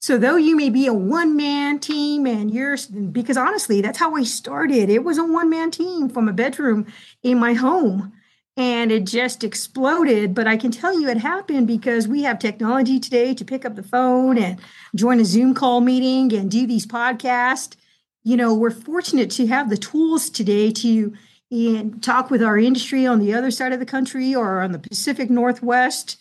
so 0.00 0.16
though 0.16 0.36
you 0.36 0.56
may 0.56 0.70
be 0.70 0.86
a 0.86 0.94
one 0.94 1.36
man 1.36 1.78
team 1.80 2.26
and 2.26 2.52
you're 2.52 2.76
because 3.10 3.36
honestly 3.36 3.80
that's 3.80 3.98
how 3.98 4.14
I 4.14 4.22
started. 4.22 4.90
It 4.90 5.02
was 5.02 5.18
a 5.18 5.24
one 5.24 5.50
man 5.50 5.70
team 5.70 6.08
from 6.08 6.28
a 6.28 6.32
bedroom 6.32 6.86
in 7.22 7.38
my 7.38 7.54
home 7.54 8.12
and 8.58 8.90
it 8.90 9.04
just 9.04 9.44
exploded, 9.44 10.34
but 10.34 10.48
I 10.48 10.56
can 10.56 10.72
tell 10.72 11.00
you 11.00 11.08
it 11.08 11.18
happened 11.18 11.68
because 11.68 12.08
we 12.08 12.24
have 12.24 12.40
technology 12.40 12.98
today 12.98 13.32
to 13.32 13.44
pick 13.44 13.64
up 13.64 13.76
the 13.76 13.84
phone 13.84 14.36
and 14.36 14.58
join 14.96 15.20
a 15.20 15.24
Zoom 15.24 15.54
call 15.54 15.80
meeting 15.80 16.36
and 16.36 16.50
do 16.50 16.66
these 16.66 16.84
podcasts. 16.84 17.76
You 18.24 18.36
know, 18.36 18.52
we're 18.52 18.72
fortunate 18.72 19.30
to 19.32 19.46
have 19.46 19.70
the 19.70 19.76
tools 19.76 20.28
today 20.28 20.72
to 20.72 21.14
talk 22.00 22.32
with 22.32 22.42
our 22.42 22.58
industry 22.58 23.06
on 23.06 23.20
the 23.20 23.32
other 23.32 23.52
side 23.52 23.72
of 23.72 23.78
the 23.78 23.86
country 23.86 24.34
or 24.34 24.60
on 24.60 24.72
the 24.72 24.80
Pacific 24.80 25.30
Northwest. 25.30 26.18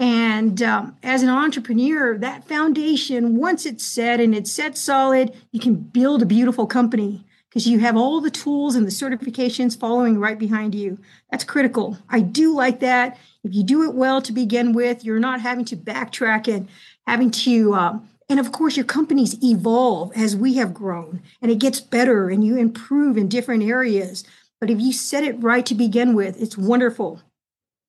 And 0.00 0.60
um, 0.62 0.96
as 1.04 1.22
an 1.22 1.28
entrepreneur, 1.28 2.18
that 2.18 2.48
foundation, 2.48 3.36
once 3.36 3.64
it's 3.64 3.84
set 3.84 4.18
and 4.18 4.34
it's 4.34 4.50
set 4.50 4.76
solid, 4.76 5.36
you 5.52 5.60
can 5.60 5.76
build 5.76 6.20
a 6.20 6.26
beautiful 6.26 6.66
company 6.66 7.24
because 7.50 7.66
you 7.66 7.80
have 7.80 7.96
all 7.96 8.20
the 8.20 8.30
tools 8.30 8.76
and 8.76 8.86
the 8.86 8.90
certifications 8.90 9.78
following 9.78 10.20
right 10.20 10.38
behind 10.38 10.72
you. 10.72 10.98
That's 11.30 11.42
critical. 11.42 11.98
I 12.08 12.20
do 12.20 12.54
like 12.54 12.78
that. 12.80 13.18
If 13.42 13.54
you 13.54 13.64
do 13.64 13.82
it 13.82 13.94
well 13.94 14.22
to 14.22 14.32
begin 14.32 14.72
with, 14.72 15.04
you're 15.04 15.18
not 15.18 15.40
having 15.40 15.64
to 15.66 15.76
backtrack 15.76 16.46
and 16.46 16.68
having 17.08 17.32
to, 17.32 17.74
um, 17.74 18.08
and 18.28 18.38
of 18.38 18.52
course, 18.52 18.76
your 18.76 18.86
companies 18.86 19.42
evolve 19.42 20.12
as 20.14 20.36
we 20.36 20.54
have 20.54 20.72
grown 20.72 21.22
and 21.42 21.50
it 21.50 21.58
gets 21.58 21.80
better 21.80 22.30
and 22.30 22.44
you 22.44 22.56
improve 22.56 23.16
in 23.16 23.28
different 23.28 23.64
areas. 23.64 24.22
But 24.60 24.70
if 24.70 24.80
you 24.80 24.92
set 24.92 25.24
it 25.24 25.42
right 25.42 25.66
to 25.66 25.74
begin 25.74 26.14
with, 26.14 26.40
it's 26.40 26.56
wonderful. 26.56 27.20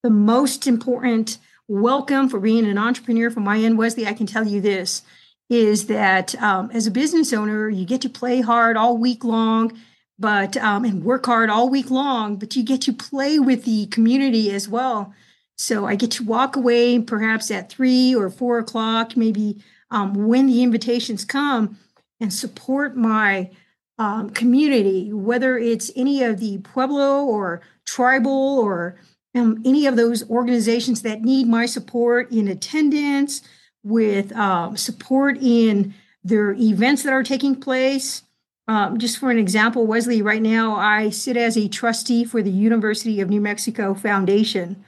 The 0.01 0.09
most 0.09 0.65
important 0.65 1.37
welcome 1.67 2.29
for 2.29 2.39
being 2.39 2.65
an 2.65 2.79
entrepreneur 2.79 3.29
from 3.29 3.43
my 3.43 3.59
end, 3.59 3.77
Wesley. 3.77 4.07
I 4.07 4.13
can 4.13 4.25
tell 4.25 4.47
you 4.47 4.59
this 4.59 5.03
is 5.51 5.87
that 5.87 6.33
um, 6.41 6.71
as 6.71 6.87
a 6.87 6.91
business 6.91 7.33
owner, 7.33 7.67
you 7.67 7.85
get 7.85 7.99
to 7.99 8.09
play 8.09 8.39
hard 8.39 8.77
all 8.77 8.97
week 8.97 9.25
long, 9.25 9.77
but 10.17 10.55
um, 10.55 10.85
and 10.85 11.03
work 11.03 11.25
hard 11.25 11.49
all 11.49 11.69
week 11.69 11.91
long, 11.91 12.37
but 12.37 12.55
you 12.55 12.63
get 12.63 12.79
to 12.79 12.93
play 12.93 13.37
with 13.37 13.65
the 13.65 13.85
community 13.87 14.49
as 14.49 14.69
well. 14.69 15.13
So 15.57 15.85
I 15.85 15.95
get 15.95 16.09
to 16.11 16.23
walk 16.23 16.55
away 16.55 16.99
perhaps 16.99 17.51
at 17.51 17.69
three 17.69 18.15
or 18.15 18.29
four 18.29 18.59
o'clock, 18.59 19.17
maybe 19.17 19.61
um, 19.89 20.13
when 20.13 20.47
the 20.47 20.63
invitations 20.63 21.25
come, 21.25 21.77
and 22.21 22.33
support 22.33 22.95
my 22.95 23.51
um, 23.99 24.29
community, 24.29 25.11
whether 25.11 25.57
it's 25.57 25.91
any 25.97 26.23
of 26.23 26.39
the 26.39 26.59
Pueblo 26.59 27.25
or 27.25 27.61
tribal 27.85 28.57
or 28.59 28.95
um, 29.35 29.61
any 29.65 29.85
of 29.85 29.97
those 29.97 30.29
organizations 30.29 31.01
that 31.01 31.23
need 31.23 31.45
my 31.45 31.65
support 31.65 32.31
in 32.31 32.47
attendance, 32.47 33.41
with 33.83 34.31
um, 34.35 34.77
support 34.77 35.37
in 35.41 35.93
their 36.23 36.53
events 36.53 37.03
that 37.03 37.13
are 37.13 37.23
taking 37.23 37.55
place. 37.55 38.23
Um, 38.67 38.99
just 38.99 39.17
for 39.17 39.31
an 39.31 39.37
example, 39.37 39.87
Wesley, 39.87 40.21
right 40.21 40.41
now 40.41 40.75
I 40.75 41.09
sit 41.09 41.35
as 41.35 41.57
a 41.57 41.67
trustee 41.67 42.23
for 42.23 42.41
the 42.41 42.51
University 42.51 43.19
of 43.19 43.29
New 43.29 43.41
Mexico 43.41 43.93
Foundation. 43.93 44.83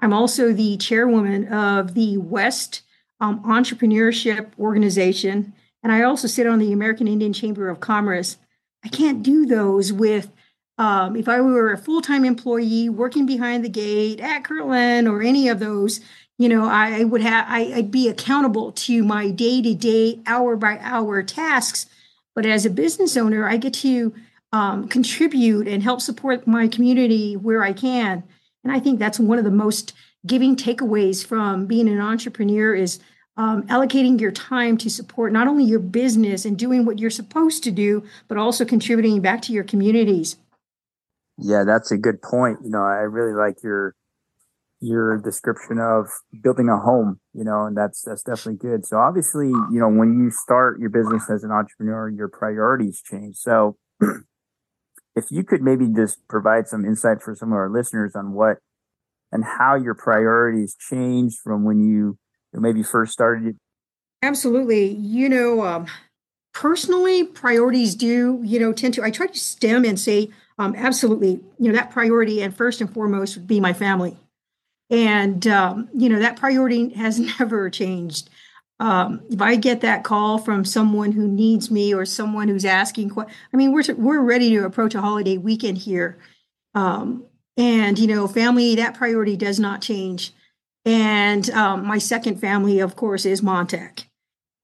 I'm 0.00 0.12
also 0.12 0.52
the 0.52 0.76
chairwoman 0.76 1.48
of 1.48 1.94
the 1.94 2.18
West 2.18 2.82
um, 3.20 3.42
Entrepreneurship 3.42 4.50
Organization, 4.58 5.52
and 5.82 5.92
I 5.92 6.02
also 6.02 6.28
sit 6.28 6.46
on 6.46 6.58
the 6.58 6.72
American 6.72 7.08
Indian 7.08 7.32
Chamber 7.32 7.68
of 7.68 7.80
Commerce. 7.80 8.36
I 8.84 8.88
can't 8.88 9.22
do 9.22 9.46
those 9.46 9.92
with 9.92 10.30
um, 10.78 11.16
if 11.16 11.28
I 11.28 11.40
were 11.40 11.72
a 11.72 11.78
full 11.78 12.02
time 12.02 12.24
employee 12.24 12.88
working 12.88 13.26
behind 13.26 13.64
the 13.64 13.68
gate 13.68 14.20
at 14.20 14.44
Kirtland 14.44 15.08
or 15.08 15.22
any 15.22 15.48
of 15.48 15.58
those. 15.58 16.00
You 16.38 16.48
know, 16.48 16.66
I, 16.66 17.00
I 17.00 17.04
would 17.04 17.22
have 17.22 17.46
I, 17.48 17.72
I'd 17.74 17.90
be 17.90 18.08
accountable 18.08 18.72
to 18.72 19.02
my 19.02 19.30
day 19.30 19.62
to 19.62 19.74
day, 19.74 20.20
hour 20.26 20.56
by 20.56 20.78
hour 20.80 21.22
tasks. 21.22 21.86
But 22.34 22.44
as 22.44 22.66
a 22.66 22.70
business 22.70 23.16
owner, 23.16 23.48
I 23.48 23.56
get 23.56 23.72
to 23.74 24.14
um, 24.52 24.88
contribute 24.88 25.66
and 25.66 25.82
help 25.82 26.00
support 26.00 26.46
my 26.46 26.68
community 26.68 27.36
where 27.36 27.62
I 27.62 27.72
can. 27.72 28.22
And 28.62 28.72
I 28.72 28.80
think 28.80 28.98
that's 28.98 29.18
one 29.18 29.38
of 29.38 29.44
the 29.44 29.50
most 29.50 29.92
giving 30.26 30.56
takeaways 30.56 31.24
from 31.24 31.66
being 31.66 31.88
an 31.88 32.00
entrepreneur 32.00 32.74
is 32.74 33.00
um, 33.36 33.62
allocating 33.64 34.20
your 34.20 34.32
time 34.32 34.76
to 34.78 34.90
support 34.90 35.32
not 35.32 35.46
only 35.46 35.64
your 35.64 35.78
business 35.78 36.44
and 36.44 36.58
doing 36.58 36.84
what 36.84 36.98
you're 36.98 37.10
supposed 37.10 37.62
to 37.64 37.70
do, 37.70 38.04
but 38.28 38.38
also 38.38 38.64
contributing 38.64 39.20
back 39.20 39.42
to 39.42 39.52
your 39.52 39.64
communities. 39.64 40.36
Yeah, 41.38 41.64
that's 41.64 41.90
a 41.90 41.98
good 41.98 42.22
point. 42.22 42.60
You 42.64 42.70
know, 42.70 42.82
I 42.82 43.02
really 43.02 43.34
like 43.34 43.62
your 43.62 43.94
your 44.80 45.18
description 45.18 45.78
of 45.78 46.08
building 46.42 46.68
a 46.68 46.78
home, 46.78 47.18
you 47.32 47.44
know, 47.44 47.64
and 47.64 47.76
that's 47.76 48.02
that's 48.02 48.22
definitely 48.22 48.58
good. 48.58 48.86
So 48.86 48.98
obviously, 48.98 49.48
you 49.48 49.80
know, 49.80 49.88
when 49.88 50.18
you 50.18 50.30
start 50.30 50.78
your 50.78 50.90
business 50.90 51.30
as 51.30 51.44
an 51.44 51.50
entrepreneur, 51.50 52.08
your 52.08 52.28
priorities 52.28 53.00
change. 53.00 53.36
So 53.36 53.76
if 55.16 55.30
you 55.30 55.44
could 55.44 55.62
maybe 55.62 55.88
just 55.88 56.26
provide 56.28 56.68
some 56.68 56.84
insight 56.84 57.22
for 57.22 57.34
some 57.34 57.52
of 57.52 57.56
our 57.56 57.70
listeners 57.70 58.14
on 58.14 58.32
what 58.32 58.58
and 59.32 59.44
how 59.44 59.74
your 59.74 59.94
priorities 59.94 60.76
changed 60.78 61.38
from 61.42 61.64
when 61.64 61.80
you 61.80 62.18
maybe 62.52 62.82
first 62.82 63.12
started? 63.12 63.56
Absolutely. 64.22 64.88
You 64.88 65.28
know, 65.28 65.64
um, 65.64 65.86
personally, 66.52 67.24
priorities 67.24 67.94
do, 67.94 68.40
you 68.42 68.58
know, 68.58 68.72
tend 68.72 68.94
to, 68.94 69.02
I 69.02 69.10
try 69.10 69.26
to 69.26 69.38
stem 69.38 69.84
and 69.84 69.98
say, 69.98 70.30
um, 70.58 70.74
absolutely, 70.76 71.40
you 71.58 71.68
know, 71.70 71.72
that 71.72 71.90
priority 71.90 72.42
and 72.42 72.56
first 72.56 72.80
and 72.80 72.92
foremost 72.92 73.36
would 73.36 73.46
be 73.46 73.60
my 73.60 73.72
family. 73.72 74.16
And, 74.90 75.46
um, 75.46 75.88
you 75.94 76.08
know, 76.08 76.18
that 76.18 76.36
priority 76.36 76.90
has 76.94 77.18
never 77.38 77.70
changed. 77.70 78.30
Um, 78.78 79.22
if 79.30 79.40
I 79.40 79.56
get 79.56 79.80
that 79.80 80.04
call 80.04 80.38
from 80.38 80.64
someone 80.64 81.12
who 81.12 81.26
needs 81.26 81.70
me 81.70 81.94
or 81.94 82.04
someone 82.04 82.48
who's 82.48 82.64
asking, 82.66 83.12
I 83.18 83.56
mean, 83.56 83.72
we're, 83.72 83.94
we're 83.96 84.20
ready 84.20 84.50
to 84.50 84.64
approach 84.64 84.94
a 84.94 85.00
holiday 85.00 85.38
weekend 85.38 85.78
here. 85.78 86.18
Um, 86.74 87.24
and, 87.56 87.98
you 87.98 88.06
know, 88.06 88.28
family, 88.28 88.74
that 88.74 88.94
priority 88.94 89.34
does 89.36 89.58
not 89.58 89.80
change. 89.80 90.32
And 90.84 91.48
um, 91.50 91.86
my 91.86 91.98
second 91.98 92.38
family, 92.38 92.80
of 92.80 92.96
course, 92.96 93.24
is 93.24 93.40
Montech. 93.40 94.04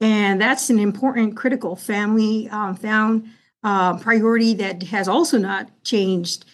And 0.01 0.41
that's 0.41 0.69
an 0.69 0.79
important, 0.79 1.37
critical 1.37 1.75
family 1.75 2.49
um, 2.51 2.75
found 2.77 3.31
uh, 3.63 3.97
priority 3.99 4.55
that 4.55 4.83
has 4.85 5.09
also 5.09 5.39
not 5.39 5.71
changed. 5.85 6.45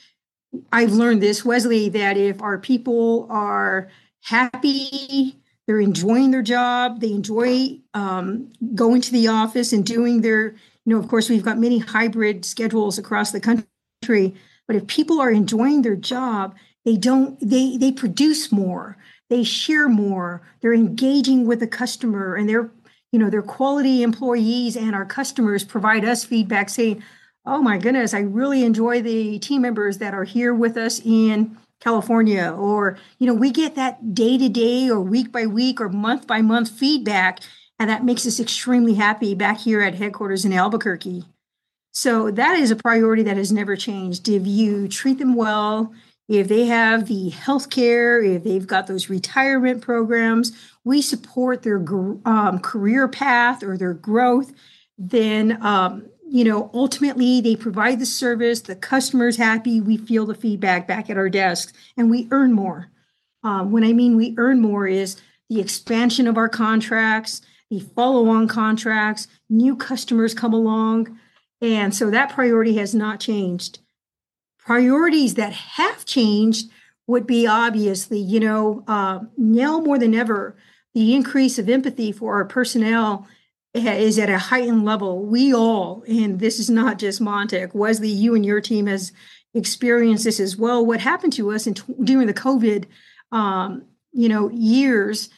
I've 0.73 0.93
learned 0.93 1.23
this, 1.23 1.45
Wesley, 1.45 1.89
that 1.91 2.17
if 2.17 2.43
our 2.43 2.59
people 2.59 3.27
are 3.31 3.89
happy, 4.23 5.37
they're 5.67 5.81
enjoying 5.81 6.31
their 6.31 6.43
job, 6.43 7.01
they 7.01 7.13
enjoy 7.13 7.79
um, 7.95 8.51
going 8.75 9.01
to 9.03 9.13
the 9.13 9.29
office 9.29 9.73
and 9.73 9.85
doing 9.85 10.23
their, 10.23 10.53
you 10.85 10.95
know, 10.95 10.99
of 10.99 11.09
course, 11.09 11.29
we've 11.29 11.45
got 11.45 11.59
many 11.59 11.79
hybrid 11.79 12.45
schedules 12.45 12.99
across 12.99 13.31
the 13.33 13.41
country. 13.41 14.35
But 14.67 14.77
if 14.77 14.87
people 14.87 15.21
are 15.21 15.31
enjoying 15.31 15.83
their 15.83 15.97
job, 15.97 16.55
they 16.85 16.97
don't, 16.97 17.39
they 17.41 17.77
they 17.77 17.93
produce 17.93 18.51
more, 18.51 18.97
they 19.29 19.45
share 19.45 19.89
more, 19.89 20.41
they're 20.61 20.73
engaging 20.73 21.47
with 21.47 21.61
the 21.61 21.67
customer, 21.67 22.35
and 22.35 22.49
they're, 22.49 22.71
you 23.13 23.19
know, 23.19 23.29
their 23.29 23.43
quality 23.43 24.03
employees 24.03 24.77
and 24.77 24.95
our 24.95 25.05
customers 25.05 25.65
provide 25.65 26.05
us 26.05 26.25
feedback 26.25 26.71
saying, 26.71 27.03
oh 27.49 27.63
my 27.63 27.79
goodness, 27.79 28.15
I 28.15 28.21
really 28.21 28.65
enjoy 28.65 29.03
the 29.03 29.39
team 29.39 29.63
members 29.63 29.99
that 29.99 30.15
are 30.15 30.25
here 30.25 30.55
with 30.55 30.77
us 30.77 31.01
in 31.05 31.57
California, 31.81 32.53
or 32.57 32.99
you 33.19 33.27
know, 33.27 33.35
we 33.35 33.51
get 33.51 33.75
that 33.77 34.15
day 34.15 34.37
to 34.37 34.49
day 34.49 34.91
or 34.91 35.01
week 35.01 35.33
by 35.33 35.47
week 35.47 35.81
or 35.81 35.89
month 35.89 36.27
by 36.27 36.43
month 36.43 36.71
feedback, 36.71 37.41
and 37.79 37.89
that 37.89 38.05
makes 38.05 38.27
us 38.27 38.41
extremely 38.41 38.95
happy 38.95 39.35
back 39.35 39.59
here 39.59 39.81
at 39.81 39.95
headquarters 39.95 40.45
in 40.45 40.53
Albuquerque. 40.53 41.25
So 41.93 42.31
that 42.31 42.59
is 42.59 42.71
a 42.71 42.77
priority 42.77 43.23
that 43.25 43.37
has 43.37 43.51
never 43.51 43.77
changed. 43.77 44.29
If 44.29 44.47
you 44.47 44.89
treat 44.89 45.19
them 45.19 45.35
well, 45.35 45.93
if 46.29 46.49
they 46.49 46.67
have 46.67 47.07
the 47.07 47.31
health 47.31 47.71
care, 47.71 48.23
if 48.23 48.45
they've 48.45 48.67
got 48.67 48.87
those 48.87 49.09
retirement 49.09 49.81
programs, 49.81 50.53
we 50.85 51.01
support 51.01 51.63
their 51.63 51.83
um, 52.25 52.59
career 52.61 53.09
path 53.09 53.63
or 53.63 53.79
their 53.79 53.95
growth, 53.95 54.53
then 54.99 55.59
um, 55.65 56.07
you 56.31 56.45
know 56.45 56.71
ultimately 56.75 57.41
they 57.41 57.57
provide 57.57 57.99
the 57.99 58.07
service 58.07 58.61
the 58.61 58.77
customer's 58.77 59.37
happy 59.37 59.81
we 59.81 59.97
feel 59.97 60.27
the 60.27 60.35
feedback 60.35 60.87
back 60.87 61.09
at 61.11 61.17
our 61.17 61.29
desks 61.29 61.73
and 61.97 62.11
we 62.11 62.29
earn 62.31 62.53
more. 62.53 62.91
Um, 63.43 63.71
when 63.71 63.85
i 63.85 63.93
mean 63.93 64.17
we 64.17 64.35
earn 64.37 64.61
more 64.61 64.87
is 64.87 65.21
the 65.49 65.61
expansion 65.61 66.27
of 66.27 66.37
our 66.37 66.49
contracts 66.49 67.41
the 67.71 67.81
follow-on 67.81 68.49
contracts 68.49 69.29
new 69.49 69.77
customers 69.77 70.35
come 70.35 70.53
along 70.53 71.19
and 71.61 71.95
so 71.95 72.11
that 72.11 72.33
priority 72.33 72.77
has 72.77 72.95
not 72.95 73.21
changed. 73.21 73.81
Priorities 74.59 75.35
that 75.35 75.53
have 75.53 76.05
changed 76.05 76.71
would 77.07 77.27
be 77.27 77.47
obviously 77.47 78.19
you 78.19 78.39
know 78.39 78.85
uh, 78.87 79.21
now 79.37 79.81
more 79.81 79.99
than 79.99 80.15
ever 80.15 80.57
the 80.95 81.15
increase 81.15 81.59
of 81.59 81.69
empathy 81.69 82.13
for 82.13 82.35
our 82.35 82.45
personnel 82.45 83.27
is 83.75 84.19
at 84.19 84.31
a 84.31 84.39
heightened 84.39 84.85
level. 84.85 85.25
We 85.25 85.55
all, 85.55 86.03
and 86.09 86.41
this 86.41 86.59
is 86.59 86.71
not 86.71 86.99
just 86.99 87.21
Montech, 87.21 87.75
Wesley, 87.75 88.09
you 88.09 88.35
and 88.35 88.45
your 88.45 88.61
team 88.61 88.87
has 88.87 89.13
experienced 89.55 90.25
this 90.25 90.41
as 90.41 90.57
well. 90.57 90.85
What 90.85 91.01
happened 91.01 91.33
to 91.35 91.51
us 91.53 91.67
in, 91.67 91.75
during 92.03 92.27
the 92.27 92.35
COVID, 92.35 92.87
um, 93.33 93.85
you 94.13 94.29
know, 94.29 94.51
years, 94.51 95.29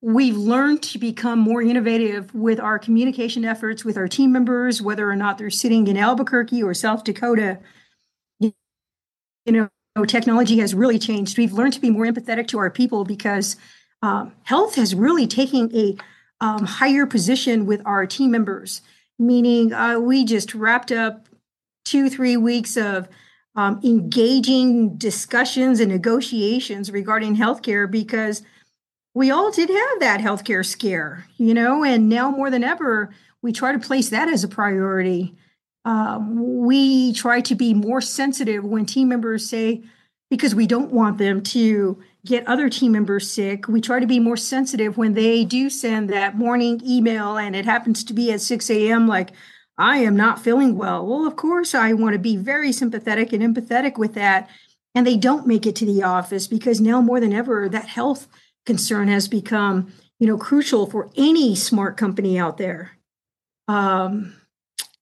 we've 0.00 0.36
learned 0.36 0.82
to 0.82 0.98
become 0.98 1.38
more 1.38 1.62
innovative 1.62 2.34
with 2.34 2.60
our 2.60 2.78
communication 2.78 3.44
efforts 3.44 3.84
with 3.84 3.96
our 3.96 4.08
team 4.08 4.32
members, 4.32 4.82
whether 4.82 5.08
or 5.08 5.16
not 5.16 5.38
they're 5.38 5.50
sitting 5.50 5.86
in 5.86 5.96
Albuquerque 5.96 6.62
or 6.62 6.74
South 6.74 7.04
Dakota. 7.04 7.58
You 8.40 8.52
know, 9.46 9.68
technology 10.06 10.58
has 10.58 10.74
really 10.74 10.98
changed. 10.98 11.38
We've 11.38 11.52
learned 11.52 11.74
to 11.74 11.80
be 11.80 11.90
more 11.90 12.04
empathetic 12.04 12.48
to 12.48 12.58
our 12.58 12.70
people 12.70 13.04
because 13.04 13.56
um, 14.02 14.32
health 14.42 14.74
has 14.74 14.94
really 14.94 15.26
taken 15.26 15.74
a 15.74 15.96
um, 16.40 16.64
higher 16.64 17.06
position 17.06 17.66
with 17.66 17.80
our 17.84 18.06
team 18.06 18.30
members, 18.30 18.82
meaning 19.18 19.72
uh, 19.72 19.98
we 19.98 20.24
just 20.24 20.54
wrapped 20.54 20.92
up 20.92 21.28
two, 21.84 22.10
three 22.10 22.36
weeks 22.36 22.76
of 22.76 23.08
um, 23.56 23.80
engaging 23.84 24.96
discussions 24.96 25.80
and 25.80 25.90
negotiations 25.90 26.90
regarding 26.90 27.36
healthcare 27.36 27.88
because 27.88 28.42
we 29.14 29.30
all 29.30 29.50
did 29.50 29.68
have 29.68 30.00
that 30.00 30.20
healthcare 30.20 30.66
scare, 30.66 31.26
you 31.36 31.54
know, 31.54 31.84
and 31.84 32.08
now 32.08 32.30
more 32.30 32.50
than 32.50 32.64
ever, 32.64 33.14
we 33.42 33.52
try 33.52 33.72
to 33.72 33.78
place 33.78 34.08
that 34.08 34.28
as 34.28 34.42
a 34.42 34.48
priority. 34.48 35.36
Um, 35.84 36.64
we 36.64 37.12
try 37.12 37.40
to 37.42 37.54
be 37.54 37.74
more 37.74 38.00
sensitive 38.00 38.64
when 38.64 38.86
team 38.86 39.08
members 39.08 39.48
say, 39.48 39.82
because 40.34 40.54
we 40.54 40.66
don't 40.66 40.90
want 40.90 41.18
them 41.18 41.40
to 41.40 42.02
get 42.26 42.46
other 42.48 42.68
team 42.68 42.90
members 42.90 43.30
sick. 43.30 43.68
We 43.68 43.80
try 43.80 44.00
to 44.00 44.06
be 44.06 44.18
more 44.18 44.36
sensitive 44.36 44.96
when 44.96 45.14
they 45.14 45.44
do 45.44 45.70
send 45.70 46.10
that 46.10 46.36
morning 46.36 46.80
email 46.84 47.36
and 47.36 47.54
it 47.54 47.64
happens 47.64 48.02
to 48.04 48.12
be 48.12 48.32
at 48.32 48.40
6 48.40 48.68
a.m. 48.70 49.06
like, 49.06 49.30
I 49.78 49.98
am 49.98 50.16
not 50.16 50.42
feeling 50.42 50.76
well. 50.76 51.06
Well, 51.06 51.24
of 51.24 51.36
course, 51.36 51.72
I 51.72 51.92
want 51.92 52.14
to 52.14 52.18
be 52.18 52.36
very 52.36 52.72
sympathetic 52.72 53.32
and 53.32 53.42
empathetic 53.42 53.96
with 53.96 54.14
that. 54.14 54.50
And 54.94 55.06
they 55.06 55.16
don't 55.16 55.46
make 55.46 55.66
it 55.66 55.76
to 55.76 55.86
the 55.86 56.02
office 56.02 56.48
because 56.48 56.80
now 56.80 57.00
more 57.00 57.20
than 57.20 57.32
ever, 57.32 57.68
that 57.68 57.86
health 57.86 58.26
concern 58.66 59.08
has 59.08 59.28
become, 59.28 59.92
you 60.18 60.26
know, 60.26 60.38
crucial 60.38 60.90
for 60.90 61.10
any 61.16 61.54
smart 61.54 61.96
company 61.96 62.38
out 62.38 62.58
there. 62.58 62.98
Um, 63.68 64.34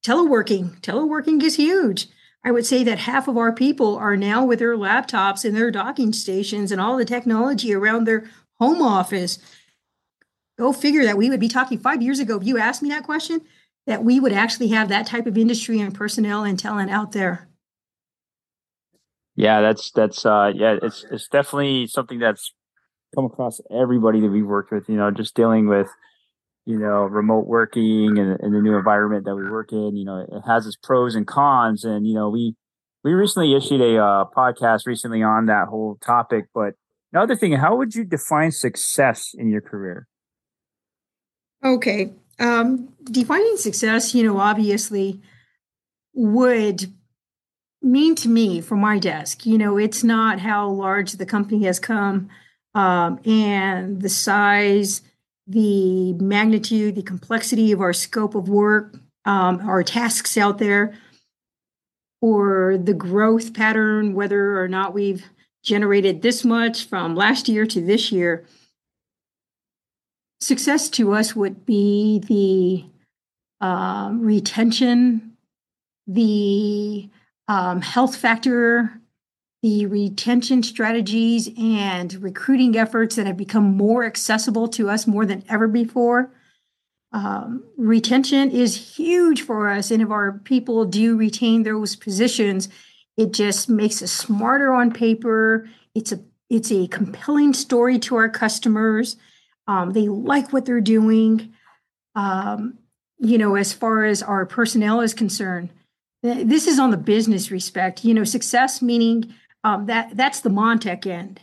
teleworking, 0.04 0.78
teleworking 0.80 1.42
is 1.42 1.56
huge. 1.56 2.08
I 2.44 2.50
would 2.50 2.66
say 2.66 2.82
that 2.84 2.98
half 2.98 3.28
of 3.28 3.36
our 3.36 3.52
people 3.52 3.96
are 3.96 4.16
now 4.16 4.44
with 4.44 4.58
their 4.58 4.76
laptops 4.76 5.44
and 5.44 5.56
their 5.56 5.70
docking 5.70 6.12
stations 6.12 6.72
and 6.72 6.80
all 6.80 6.96
the 6.96 7.04
technology 7.04 7.72
around 7.72 8.04
their 8.04 8.24
home 8.58 8.82
office. 8.82 9.38
Go 10.58 10.72
figure 10.72 11.04
that 11.04 11.16
we 11.16 11.30
would 11.30 11.40
be 11.40 11.48
talking 11.48 11.78
five 11.78 12.02
years 12.02 12.18
ago. 12.18 12.36
If 12.36 12.44
you 12.44 12.58
asked 12.58 12.82
me 12.82 12.88
that 12.90 13.04
question, 13.04 13.42
that 13.86 14.04
we 14.04 14.20
would 14.20 14.32
actually 14.32 14.68
have 14.68 14.88
that 14.88 15.06
type 15.06 15.26
of 15.26 15.38
industry 15.38 15.80
and 15.80 15.94
personnel 15.94 16.44
and 16.44 16.58
talent 16.58 16.90
out 16.90 17.12
there. 17.12 17.48
Yeah, 19.34 19.60
that's 19.60 19.90
that's 19.92 20.26
uh 20.26 20.52
yeah, 20.54 20.76
it's 20.82 21.04
it's 21.10 21.28
definitely 21.28 21.86
something 21.86 22.18
that's 22.18 22.52
come 23.14 23.24
across 23.24 23.60
everybody 23.70 24.20
that 24.20 24.30
we've 24.30 24.46
worked 24.46 24.72
with, 24.72 24.88
you 24.88 24.96
know, 24.96 25.10
just 25.10 25.34
dealing 25.34 25.68
with 25.68 25.88
you 26.64 26.78
know, 26.78 27.04
remote 27.04 27.46
working 27.46 28.18
and, 28.18 28.38
and, 28.40 28.54
the 28.54 28.60
new 28.60 28.76
environment 28.76 29.24
that 29.24 29.34
we 29.34 29.50
work 29.50 29.72
in. 29.72 29.96
You 29.96 30.04
know, 30.04 30.26
it 30.30 30.42
has 30.46 30.66
its 30.66 30.76
pros 30.76 31.14
and 31.14 31.26
cons. 31.26 31.84
And, 31.84 32.06
you 32.06 32.14
know, 32.14 32.28
we, 32.28 32.54
we 33.02 33.12
recently 33.12 33.54
issued 33.54 33.80
a 33.80 33.98
uh, 33.98 34.24
podcast 34.36 34.86
recently 34.86 35.22
on 35.22 35.46
that 35.46 35.68
whole 35.68 35.98
topic. 36.00 36.46
But 36.54 36.74
another 37.12 37.34
thing, 37.34 37.52
how 37.52 37.76
would 37.76 37.94
you 37.94 38.04
define 38.04 38.52
success 38.52 39.34
in 39.36 39.50
your 39.50 39.60
career? 39.60 40.06
Okay. 41.64 42.12
um, 42.38 42.92
defining 43.04 43.56
success, 43.56 44.14
you 44.14 44.24
know, 44.24 44.38
obviously 44.38 45.20
would 46.14 46.92
mean 47.82 48.14
to 48.14 48.28
me 48.28 48.60
from 48.60 48.80
my 48.80 48.98
desk, 48.98 49.44
you 49.46 49.58
know, 49.58 49.76
it's 49.76 50.04
not 50.04 50.38
how 50.38 50.68
large 50.68 51.12
the 51.12 51.26
company 51.26 51.64
has 51.64 51.80
come 51.80 52.28
um, 52.74 53.20
and 53.24 54.00
the 54.00 54.08
size, 54.08 55.02
the 55.46 56.12
magnitude, 56.14 56.94
the 56.94 57.02
complexity 57.02 57.72
of 57.72 57.80
our 57.80 57.92
scope 57.92 58.34
of 58.34 58.48
work, 58.48 58.96
um, 59.24 59.60
our 59.68 59.82
tasks 59.82 60.36
out 60.36 60.58
there, 60.58 60.94
or 62.20 62.78
the 62.78 62.94
growth 62.94 63.52
pattern, 63.52 64.14
whether 64.14 64.60
or 64.60 64.68
not 64.68 64.94
we've 64.94 65.24
generated 65.64 66.22
this 66.22 66.44
much 66.44 66.86
from 66.86 67.14
last 67.14 67.48
year 67.48 67.66
to 67.66 67.80
this 67.80 68.12
year. 68.12 68.44
Success 70.40 70.88
to 70.90 71.12
us 71.12 71.36
would 71.36 71.64
be 71.66 72.20
the 72.20 73.64
uh, 73.64 74.10
retention, 74.14 75.36
the 76.06 77.08
um, 77.48 77.80
health 77.80 78.16
factor, 78.16 79.01
the 79.62 79.86
retention 79.86 80.62
strategies 80.62 81.48
and 81.56 82.14
recruiting 82.14 82.76
efforts 82.76 83.14
that 83.14 83.26
have 83.26 83.36
become 83.36 83.76
more 83.76 84.04
accessible 84.04 84.66
to 84.66 84.90
us 84.90 85.06
more 85.06 85.24
than 85.24 85.44
ever 85.48 85.68
before. 85.68 86.32
Um, 87.12 87.64
retention 87.76 88.50
is 88.50 88.96
huge 88.96 89.42
for 89.42 89.68
us. 89.68 89.90
And 89.90 90.02
if 90.02 90.10
our 90.10 90.40
people 90.44 90.84
do 90.84 91.16
retain 91.16 91.62
those 91.62 91.94
positions, 91.94 92.68
it 93.16 93.32
just 93.32 93.68
makes 93.68 94.02
us 94.02 94.10
smarter 94.10 94.72
on 94.72 94.92
paper. 94.92 95.68
It's 95.94 96.10
a 96.12 96.20
it's 96.50 96.72
a 96.72 96.86
compelling 96.88 97.54
story 97.54 97.98
to 98.00 98.16
our 98.16 98.28
customers. 98.28 99.16
Um, 99.66 99.92
they 99.92 100.08
like 100.08 100.52
what 100.52 100.66
they're 100.66 100.82
doing. 100.82 101.54
Um, 102.14 102.78
you 103.18 103.38
know, 103.38 103.54
as 103.54 103.72
far 103.72 104.04
as 104.04 104.22
our 104.22 104.44
personnel 104.44 105.00
is 105.00 105.14
concerned, 105.14 105.70
this 106.22 106.66
is 106.66 106.78
on 106.78 106.90
the 106.90 106.96
business 106.96 107.50
respect. 107.50 108.04
You 108.04 108.12
know, 108.12 108.24
success 108.24 108.82
meaning 108.82 109.34
um, 109.64 109.86
that 109.86 110.16
that's 110.16 110.40
the 110.40 110.50
Montech 110.50 111.06
end. 111.06 111.40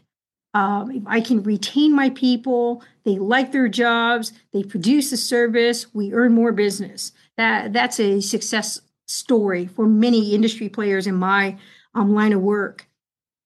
Um, 0.53 0.91
if 0.91 1.03
I 1.05 1.21
can 1.21 1.43
retain 1.43 1.95
my 1.95 2.09
people, 2.09 2.83
they 3.03 3.19
like 3.19 3.51
their 3.51 3.67
jobs, 3.67 4.33
they 4.51 4.63
produce 4.63 5.11
a 5.11 5.17
service, 5.17 5.93
we 5.93 6.11
earn 6.13 6.33
more 6.33 6.51
business. 6.51 7.11
That 7.37 7.71
that's 7.71 7.99
a 7.99 8.19
success 8.19 8.81
story 9.07 9.67
for 9.67 9.87
many 9.87 10.33
industry 10.33 10.69
players 10.69 11.07
in 11.07 11.15
my 11.15 11.57
um, 11.93 12.13
line 12.13 12.33
of 12.33 12.41
work. 12.41 12.87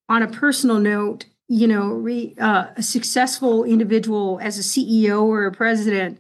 On 0.10 0.22
a 0.22 0.28
personal 0.28 0.80
note, 0.80 1.26
you 1.48 1.68
know, 1.68 1.88
re, 1.88 2.36
uh, 2.40 2.68
a 2.76 2.84
successful 2.84 3.64
individual 3.64 4.40
as 4.42 4.58
a 4.58 4.62
CEO 4.62 5.24
or 5.24 5.46
a 5.46 5.52
president, 5.52 6.20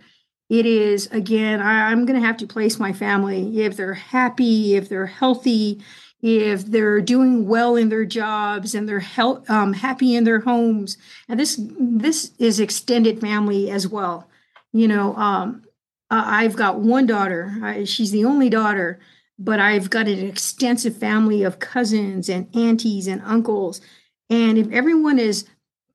it 0.49 0.65
is 0.65 1.07
again, 1.07 1.61
I, 1.61 1.91
I'm 1.91 2.05
going 2.05 2.19
to 2.19 2.25
have 2.25 2.37
to 2.37 2.47
place 2.47 2.77
my 2.77 2.93
family 2.93 3.61
if 3.61 3.75
they're 3.77 3.93
happy, 3.93 4.75
if 4.75 4.89
they're 4.89 5.05
healthy, 5.05 5.81
if 6.23 6.65
they're 6.65 7.01
doing 7.01 7.47
well 7.47 7.75
in 7.75 7.89
their 7.89 8.05
jobs 8.05 8.73
and 8.73 8.87
they're 8.87 9.01
health, 9.01 9.47
um, 9.49 9.73
happy 9.73 10.15
in 10.15 10.23
their 10.23 10.39
homes 10.39 10.97
and 11.27 11.37
this 11.39 11.59
this 11.59 12.31
is 12.39 12.59
extended 12.59 13.19
family 13.19 13.69
as 13.69 13.87
well. 13.87 14.29
You 14.71 14.87
know 14.87 15.15
um, 15.15 15.63
i've 16.09 16.55
got 16.55 16.79
one 16.79 17.05
daughter. 17.05 17.53
I, 17.61 17.83
she's 17.83 18.11
the 18.11 18.25
only 18.25 18.49
daughter 18.49 18.99
but 19.37 19.59
i've 19.59 19.89
got 19.89 20.07
an 20.07 20.25
extensive 20.25 20.95
family 20.95 21.43
of 21.43 21.59
cousins 21.59 22.29
and 22.29 22.47
aunties 22.55 23.05
and 23.05 23.21
uncles. 23.23 23.81
And 24.29 24.57
if 24.57 24.71
everyone 24.71 25.19
is 25.19 25.45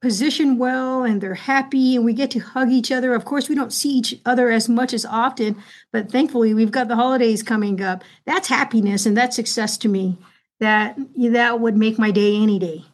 positioned 0.00 0.58
well 0.58 1.02
and 1.02 1.20
they're 1.20 1.34
happy 1.34 1.96
and 1.96 2.04
we 2.04 2.12
get 2.12 2.30
to 2.30 2.38
hug 2.38 2.70
each 2.70 2.92
other. 2.92 3.14
Of 3.14 3.24
course 3.24 3.48
we 3.48 3.54
don't 3.54 3.72
see 3.72 3.90
each 3.90 4.14
other 4.24 4.50
as 4.50 4.68
much 4.68 4.92
as 4.92 5.04
often 5.04 5.56
but 5.92 6.10
thankfully 6.10 6.54
we've 6.54 6.70
got 6.70 6.88
the 6.88 6.96
holidays 6.96 7.42
coming 7.42 7.82
up. 7.82 8.04
That's 8.24 8.48
happiness 8.48 9.06
and 9.06 9.16
that's 9.16 9.36
success 9.36 9.76
to 9.78 9.88
me. 9.88 10.18
That 10.60 10.98
that 11.16 11.60
would 11.60 11.76
make 11.76 11.98
my 11.98 12.10
day 12.10 12.36
any 12.36 12.58
day. 12.58 12.84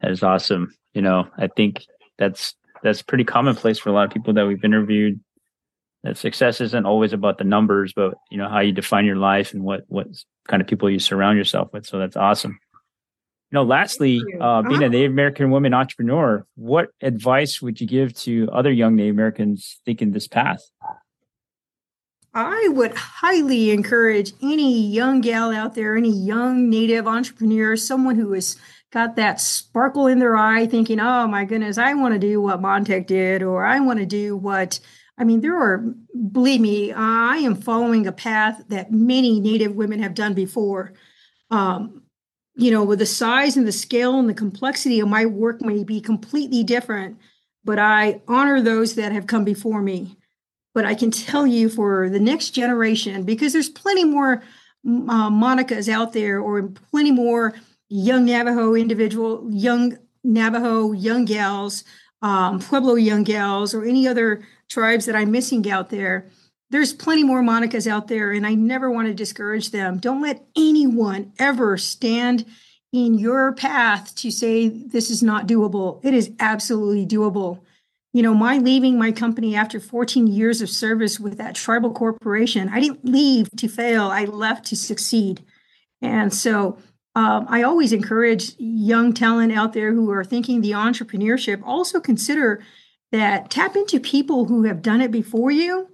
That 0.00 0.10
is 0.10 0.22
awesome. 0.22 0.74
You 0.94 1.02
know 1.02 1.28
i 1.38 1.46
think 1.46 1.86
that's 2.18 2.54
that's 2.82 3.00
pretty 3.00 3.24
commonplace 3.24 3.78
for 3.78 3.88
a 3.88 3.92
lot 3.92 4.04
of 4.04 4.12
people 4.12 4.34
that 4.34 4.46
we've 4.46 4.62
interviewed 4.62 5.18
that 6.02 6.18
success 6.18 6.60
isn't 6.60 6.84
always 6.84 7.14
about 7.14 7.38
the 7.38 7.44
numbers 7.44 7.94
but 7.94 8.14
you 8.30 8.36
know 8.36 8.48
how 8.48 8.60
you 8.60 8.72
define 8.72 9.06
your 9.06 9.16
life 9.16 9.54
and 9.54 9.62
what 9.62 9.84
what 9.88 10.08
kind 10.48 10.60
of 10.60 10.68
people 10.68 10.90
you 10.90 10.98
surround 10.98 11.38
yourself 11.38 11.72
with. 11.72 11.86
So 11.86 11.98
that's 11.98 12.16
awesome 12.16 12.58
you 13.52 13.58
know, 13.58 13.64
lastly, 13.64 14.22
uh, 14.40 14.62
being 14.62 14.82
a 14.82 14.86
uh-huh. 14.86 14.88
Native 14.88 15.12
American 15.12 15.50
woman 15.50 15.74
entrepreneur, 15.74 16.46
what 16.54 16.88
advice 17.02 17.60
would 17.60 17.82
you 17.82 17.86
give 17.86 18.14
to 18.20 18.48
other 18.50 18.72
young 18.72 18.96
Native 18.96 19.14
Americans 19.14 19.78
thinking 19.84 20.12
this 20.12 20.26
path? 20.26 20.62
I 22.32 22.68
would 22.70 22.94
highly 22.94 23.70
encourage 23.70 24.32
any 24.40 24.86
young 24.86 25.20
gal 25.20 25.52
out 25.52 25.74
there, 25.74 25.96
any 25.96 26.10
young 26.10 26.70
Native 26.70 27.06
entrepreneur, 27.06 27.76
someone 27.76 28.16
who 28.16 28.32
has 28.32 28.56
got 28.90 29.16
that 29.16 29.38
sparkle 29.38 30.06
in 30.06 30.18
their 30.18 30.34
eye, 30.34 30.66
thinking, 30.66 30.98
"Oh 30.98 31.26
my 31.26 31.44
goodness, 31.44 31.76
I 31.76 31.92
want 31.92 32.14
to 32.14 32.18
do 32.18 32.40
what 32.40 32.62
Montech 32.62 33.06
did, 33.06 33.42
or 33.42 33.66
I 33.66 33.80
want 33.80 33.98
to 33.98 34.06
do 34.06 34.34
what." 34.34 34.80
I 35.18 35.24
mean, 35.24 35.42
there 35.42 35.58
are, 35.58 35.84
believe 36.32 36.62
me, 36.62 36.90
I 36.90 37.36
am 37.36 37.54
following 37.54 38.06
a 38.06 38.12
path 38.12 38.64
that 38.68 38.90
many 38.90 39.40
Native 39.40 39.76
women 39.76 40.02
have 40.02 40.14
done 40.14 40.32
before. 40.32 40.94
Um, 41.50 42.02
you 42.54 42.70
know, 42.70 42.84
with 42.84 42.98
the 42.98 43.06
size 43.06 43.56
and 43.56 43.66
the 43.66 43.72
scale 43.72 44.18
and 44.18 44.28
the 44.28 44.34
complexity 44.34 45.00
of 45.00 45.08
my 45.08 45.24
work 45.24 45.62
may 45.62 45.84
be 45.84 46.00
completely 46.00 46.62
different, 46.62 47.18
but 47.64 47.78
I 47.78 48.20
honor 48.28 48.60
those 48.60 48.94
that 48.96 49.12
have 49.12 49.26
come 49.26 49.44
before 49.44 49.80
me. 49.80 50.16
But 50.74 50.84
I 50.84 50.94
can 50.94 51.10
tell 51.10 51.46
you 51.46 51.68
for 51.68 52.08
the 52.08 52.20
next 52.20 52.50
generation, 52.50 53.24
because 53.24 53.52
there's 53.52 53.68
plenty 53.68 54.04
more 54.04 54.42
uh, 54.86 55.30
Monicas 55.30 55.88
out 55.88 56.12
there, 56.12 56.40
or 56.40 56.62
plenty 56.90 57.12
more 57.12 57.54
young 57.88 58.24
Navajo 58.24 58.74
individual, 58.74 59.46
young 59.50 59.98
Navajo 60.24 60.92
young 60.92 61.24
gals, 61.24 61.84
um, 62.22 62.58
Pueblo 62.58 62.94
young 62.94 63.22
gals, 63.22 63.74
or 63.74 63.84
any 63.84 64.08
other 64.08 64.42
tribes 64.68 65.04
that 65.06 65.16
I'm 65.16 65.30
missing 65.30 65.70
out 65.70 65.90
there 65.90 66.30
there's 66.72 66.94
plenty 66.94 67.22
more 67.22 67.42
Monicas 67.42 67.86
out 67.86 68.08
there, 68.08 68.32
and 68.32 68.46
I 68.46 68.54
never 68.54 68.90
want 68.90 69.06
to 69.06 69.14
discourage 69.14 69.70
them. 69.70 69.98
Don't 69.98 70.22
let 70.22 70.42
anyone 70.56 71.34
ever 71.38 71.76
stand 71.76 72.46
in 72.92 73.18
your 73.18 73.52
path 73.52 74.14
to 74.16 74.30
say 74.30 74.68
this 74.68 75.10
is 75.10 75.22
not 75.22 75.46
doable. 75.46 76.02
It 76.02 76.14
is 76.14 76.32
absolutely 76.40 77.06
doable. 77.06 77.60
You 78.14 78.22
know, 78.22 78.32
my 78.32 78.56
leaving 78.56 78.98
my 78.98 79.12
company 79.12 79.54
after 79.54 79.80
14 79.80 80.26
years 80.26 80.62
of 80.62 80.70
service 80.70 81.20
with 81.20 81.36
that 81.36 81.54
tribal 81.54 81.92
corporation, 81.92 82.70
I 82.70 82.80
didn't 82.80 83.04
leave 83.04 83.50
to 83.56 83.68
fail, 83.68 84.04
I 84.04 84.24
left 84.24 84.64
to 84.66 84.76
succeed. 84.76 85.44
And 86.00 86.32
so 86.32 86.78
um, 87.14 87.44
I 87.50 87.64
always 87.64 87.92
encourage 87.92 88.54
young 88.58 89.12
talent 89.12 89.52
out 89.52 89.74
there 89.74 89.92
who 89.92 90.10
are 90.10 90.24
thinking 90.24 90.62
the 90.62 90.72
entrepreneurship, 90.72 91.60
also 91.64 92.00
consider 92.00 92.64
that 93.10 93.50
tap 93.50 93.76
into 93.76 94.00
people 94.00 94.46
who 94.46 94.62
have 94.64 94.80
done 94.80 95.02
it 95.02 95.10
before 95.10 95.50
you 95.50 95.88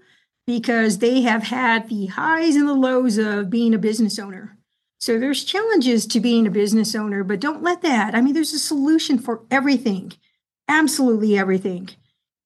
because 0.49 0.97
they 0.97 1.21
have 1.21 1.43
had 1.43 1.91
the 1.91 2.07
highs 2.07 2.57
and 2.57 2.67
the 2.67 2.73
lows 2.73 3.19
of 3.19 3.51
being 3.51 3.75
a 3.75 3.79
business 3.79 4.19
owner. 4.19 4.57
So 4.99 5.19
there's 5.19 5.45
challenges 5.45 6.07
to 6.07 6.21
being 6.21 6.47
a 6.47 6.51
business 6.51 6.95
owner, 6.95 7.23
but 7.23 7.39
don't 7.39 7.63
let 7.63 7.83
that. 7.83 8.15
I 8.15 8.23
mean, 8.23 8.33
there's 8.33 8.55
a 8.55 8.59
solution 8.59 9.19
for 9.19 9.43
everything, 9.51 10.15
absolutely 10.67 11.37
everything. 11.37 11.91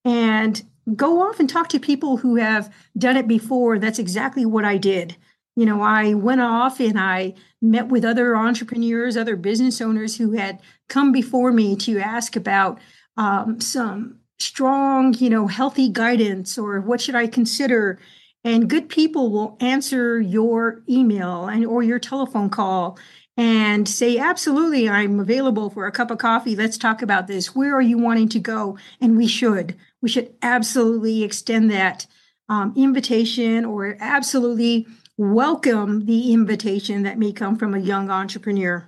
And 0.05 0.61
go 0.97 1.23
off 1.23 1.39
and 1.39 1.49
talk 1.49 1.69
to 1.69 1.79
people 1.79 2.17
who 2.17 2.35
have 2.35 2.75
done 2.99 3.17
it 3.17 3.29
before. 3.29 3.79
That's 3.79 4.01
exactly 4.01 4.45
what 4.45 4.65
I 4.65 4.79
did. 4.79 5.17
You 5.55 5.65
know, 5.65 5.81
I 5.81 6.15
went 6.15 6.41
off 6.41 6.81
and 6.81 6.99
I 6.99 7.35
met 7.61 7.87
with 7.87 8.05
other 8.05 8.35
entrepreneurs, 8.35 9.17
other 9.17 9.37
business 9.37 9.81
owners 9.81 10.17
who 10.17 10.33
had 10.33 10.61
come 10.89 11.13
before 11.13 11.53
me 11.53 11.77
to 11.77 12.01
ask 12.01 12.35
about 12.35 12.81
um, 13.17 13.61
some 13.61 14.22
strong, 14.43 15.15
you 15.15 15.31
know, 15.31 15.47
healthy 15.47 15.89
guidance 15.89 16.59
or 16.59 16.81
what 16.81 17.01
should 17.01 17.15
I 17.15 17.27
consider? 17.27 17.99
And 18.45 18.69
good 18.69 18.89
people 18.89 19.31
will 19.31 19.57
answer 19.61 20.21
your 20.21 20.83
email 20.89 21.47
and 21.47 21.65
or 21.65 21.83
your 21.83 21.99
telephone 21.99 22.51
call 22.51 22.99
and 23.37 23.89
say, 23.89 24.19
absolutely, 24.19 24.89
I'm 24.89 25.21
available 25.21 25.71
for 25.71 25.87
a 25.87 25.93
cup 25.93 26.11
of 26.11 26.19
coffee. 26.19 26.55
Let's 26.55 26.77
talk 26.77 27.03
about 27.03 27.29
this. 27.29 27.55
Where 27.55 27.75
are 27.75 27.83
you 27.83 27.99
wanting 27.99 28.29
to 28.31 28.39
go? 28.39 28.77
And 29.01 29.17
we 29.17 29.27
should. 29.27 29.77
We 30.03 30.09
should 30.09 30.35
absolutely 30.43 31.23
extend 31.23 31.71
that 31.71 32.07
um, 32.49 32.75
invitation 32.77 33.65
or 33.65 33.97
absolutely 34.01 34.87
welcome 35.17 36.05
the 36.07 36.33
invitation 36.33 37.05
that 37.05 37.19
may 37.19 37.33
come 37.33 37.57
from 37.57 37.75
a 37.75 37.79
young 37.79 38.11
entrepreneur. 38.11 38.87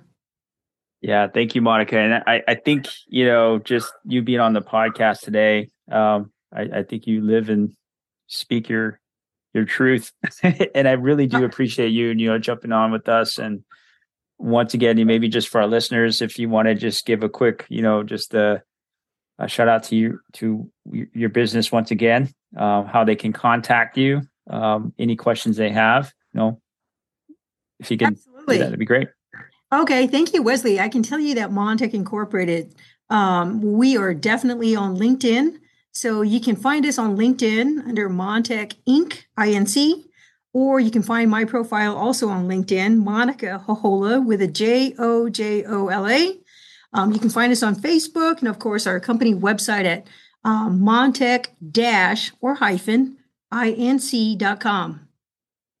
Yeah, 1.05 1.27
thank 1.27 1.53
you, 1.53 1.61
Monica. 1.61 1.99
And 1.99 2.23
I, 2.25 2.41
I 2.47 2.55
think, 2.55 2.87
you 3.05 3.27
know, 3.27 3.59
just 3.59 3.93
you 4.05 4.23
being 4.23 4.39
on 4.39 4.53
the 4.53 4.61
podcast 4.61 5.19
today, 5.19 5.69
um, 5.91 6.31
I, 6.51 6.61
I 6.77 6.83
think 6.83 7.05
you 7.05 7.21
live 7.21 7.49
and 7.49 7.75
speak 8.25 8.69
your 8.69 8.99
your 9.53 9.65
truth. 9.65 10.11
and 10.73 10.87
I 10.87 10.93
really 10.93 11.27
do 11.27 11.43
appreciate 11.45 11.89
you, 11.89 12.09
and 12.09 12.19
you 12.19 12.29
know, 12.29 12.39
jumping 12.39 12.71
on 12.71 12.91
with 12.91 13.07
us. 13.07 13.37
And 13.37 13.63
once 14.39 14.73
again, 14.73 14.97
you 14.97 15.05
maybe 15.05 15.29
just 15.29 15.47
for 15.49 15.61
our 15.61 15.67
listeners, 15.67 16.23
if 16.23 16.39
you 16.39 16.49
want 16.49 16.69
to 16.69 16.73
just 16.73 17.05
give 17.05 17.21
a 17.21 17.29
quick, 17.29 17.67
you 17.69 17.83
know, 17.83 18.01
just 18.01 18.33
a 18.33 18.63
a 19.37 19.47
shout 19.47 19.67
out 19.67 19.83
to 19.83 19.95
you 19.95 20.21
to 20.33 20.71
your 20.91 21.29
business 21.29 21.71
once 21.71 21.91
again, 21.91 22.33
uh, 22.57 22.81
how 22.81 23.03
they 23.03 23.15
can 23.15 23.31
contact 23.31 23.95
you, 23.95 24.23
um, 24.49 24.91
any 24.97 25.15
questions 25.15 25.55
they 25.55 25.69
have. 25.69 26.11
You 26.33 26.39
know, 26.39 26.61
if 27.79 27.91
you 27.91 27.97
can, 27.97 28.13
Absolutely. 28.13 28.57
that, 28.57 28.71
would 28.71 28.79
be 28.79 28.85
great. 28.85 29.09
Okay, 29.81 30.07
thank 30.07 30.33
you, 30.33 30.41
Wesley. 30.41 30.79
I 30.79 30.87
can 30.87 31.03
tell 31.03 31.19
you 31.19 31.35
that 31.35 31.51
Montech 31.51 31.93
Incorporated, 31.93 32.73
um, 33.09 33.61
we 33.61 33.97
are 33.97 34.13
definitely 34.13 34.73
on 34.73 34.95
LinkedIn. 34.95 35.57
So 35.91 36.21
you 36.21 36.39
can 36.39 36.55
find 36.55 36.85
us 36.85 36.97
on 36.97 37.17
LinkedIn 37.17 37.85
under 37.85 38.09
Montech 38.09 38.75
Inc. 38.87 39.23
Inc. 39.37 40.05
Or 40.53 40.79
you 40.79 40.91
can 40.91 41.03
find 41.03 41.29
my 41.29 41.43
profile 41.43 41.97
also 41.97 42.29
on 42.29 42.47
LinkedIn, 42.47 43.03
Monica 43.03 43.61
Jojola 43.67 44.25
with 44.25 44.41
a 44.41 44.47
J 44.47 44.95
O 44.97 45.27
J 45.27 45.65
O 45.65 45.89
L 45.89 46.07
A. 46.07 46.39
Um, 46.93 47.11
you 47.11 47.19
can 47.19 47.29
find 47.29 47.51
us 47.51 47.61
on 47.61 47.75
Facebook 47.75 48.39
and, 48.39 48.47
of 48.47 48.59
course, 48.59 48.87
our 48.87 49.01
company 49.01 49.33
website 49.33 49.83
at 49.83 50.07
um, 50.45 50.79
Montech 50.79 51.47
dash 51.71 52.31
or 52.39 52.55
hyphen 52.55 53.17
inc.com. 53.51 55.04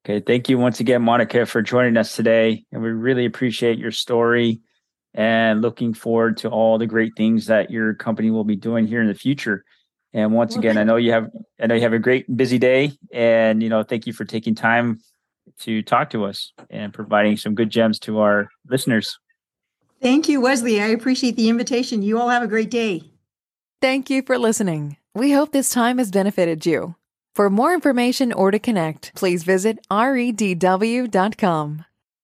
Okay. 0.05 0.19
Thank 0.19 0.49
you 0.49 0.59
once 0.59 0.79
again, 0.79 1.01
Monica, 1.01 1.47
for 1.47 1.63
joining 1.63 1.97
us 1.97 2.15
today. 2.15 2.63
And 2.71 2.83
we 2.83 2.89
really 2.89 3.25
appreciate 3.25 3.79
your 3.79 3.91
story 3.91 4.59
and 5.15 5.63
looking 5.63 5.95
forward 5.95 6.37
to 6.37 6.49
all 6.49 6.77
the 6.77 6.85
great 6.85 7.13
things 7.17 7.47
that 7.47 7.71
your 7.71 7.95
company 7.95 8.29
will 8.29 8.43
be 8.43 8.55
doing 8.55 8.85
here 8.85 9.01
in 9.01 9.07
the 9.07 9.15
future. 9.15 9.65
And 10.13 10.31
once 10.31 10.51
well, 10.51 10.59
again, 10.59 10.77
I 10.77 10.83
know 10.83 10.97
you 10.97 11.11
have 11.11 11.31
I 11.59 11.65
know 11.65 11.73
you 11.73 11.81
have 11.81 11.93
a 11.93 11.99
great 11.99 12.37
busy 12.37 12.59
day, 12.59 12.93
and 13.11 13.63
you 13.63 13.67
know, 13.67 13.81
thank 13.81 14.05
you 14.05 14.13
for 14.13 14.25
taking 14.25 14.53
time 14.53 14.99
to 15.61 15.81
talk 15.81 16.11
to 16.11 16.25
us 16.25 16.53
and 16.69 16.93
providing 16.93 17.35
some 17.35 17.55
good 17.55 17.71
gems 17.71 17.97
to 17.99 18.19
our 18.19 18.47
listeners. 18.69 19.17
Thank 20.01 20.29
you, 20.29 20.39
Wesley. 20.39 20.81
I 20.81 20.87
appreciate 20.87 21.35
the 21.35 21.49
invitation. 21.49 22.03
You 22.03 22.19
all 22.19 22.29
have 22.29 22.43
a 22.43 22.47
great 22.47 22.69
day. 22.69 23.01
Thank 23.81 24.11
you 24.11 24.21
for 24.21 24.37
listening. 24.37 24.97
We 25.15 25.31
hope 25.31 25.51
this 25.51 25.69
time 25.69 25.97
has 25.97 26.11
benefited 26.11 26.63
you. 26.65 26.95
For 27.35 27.49
more 27.49 27.73
information 27.73 28.31
or 28.31 28.49
to 28.49 28.59
connect, 28.59 29.13
please 29.13 29.43
visit 29.43 29.85
redw.com. 29.91 31.83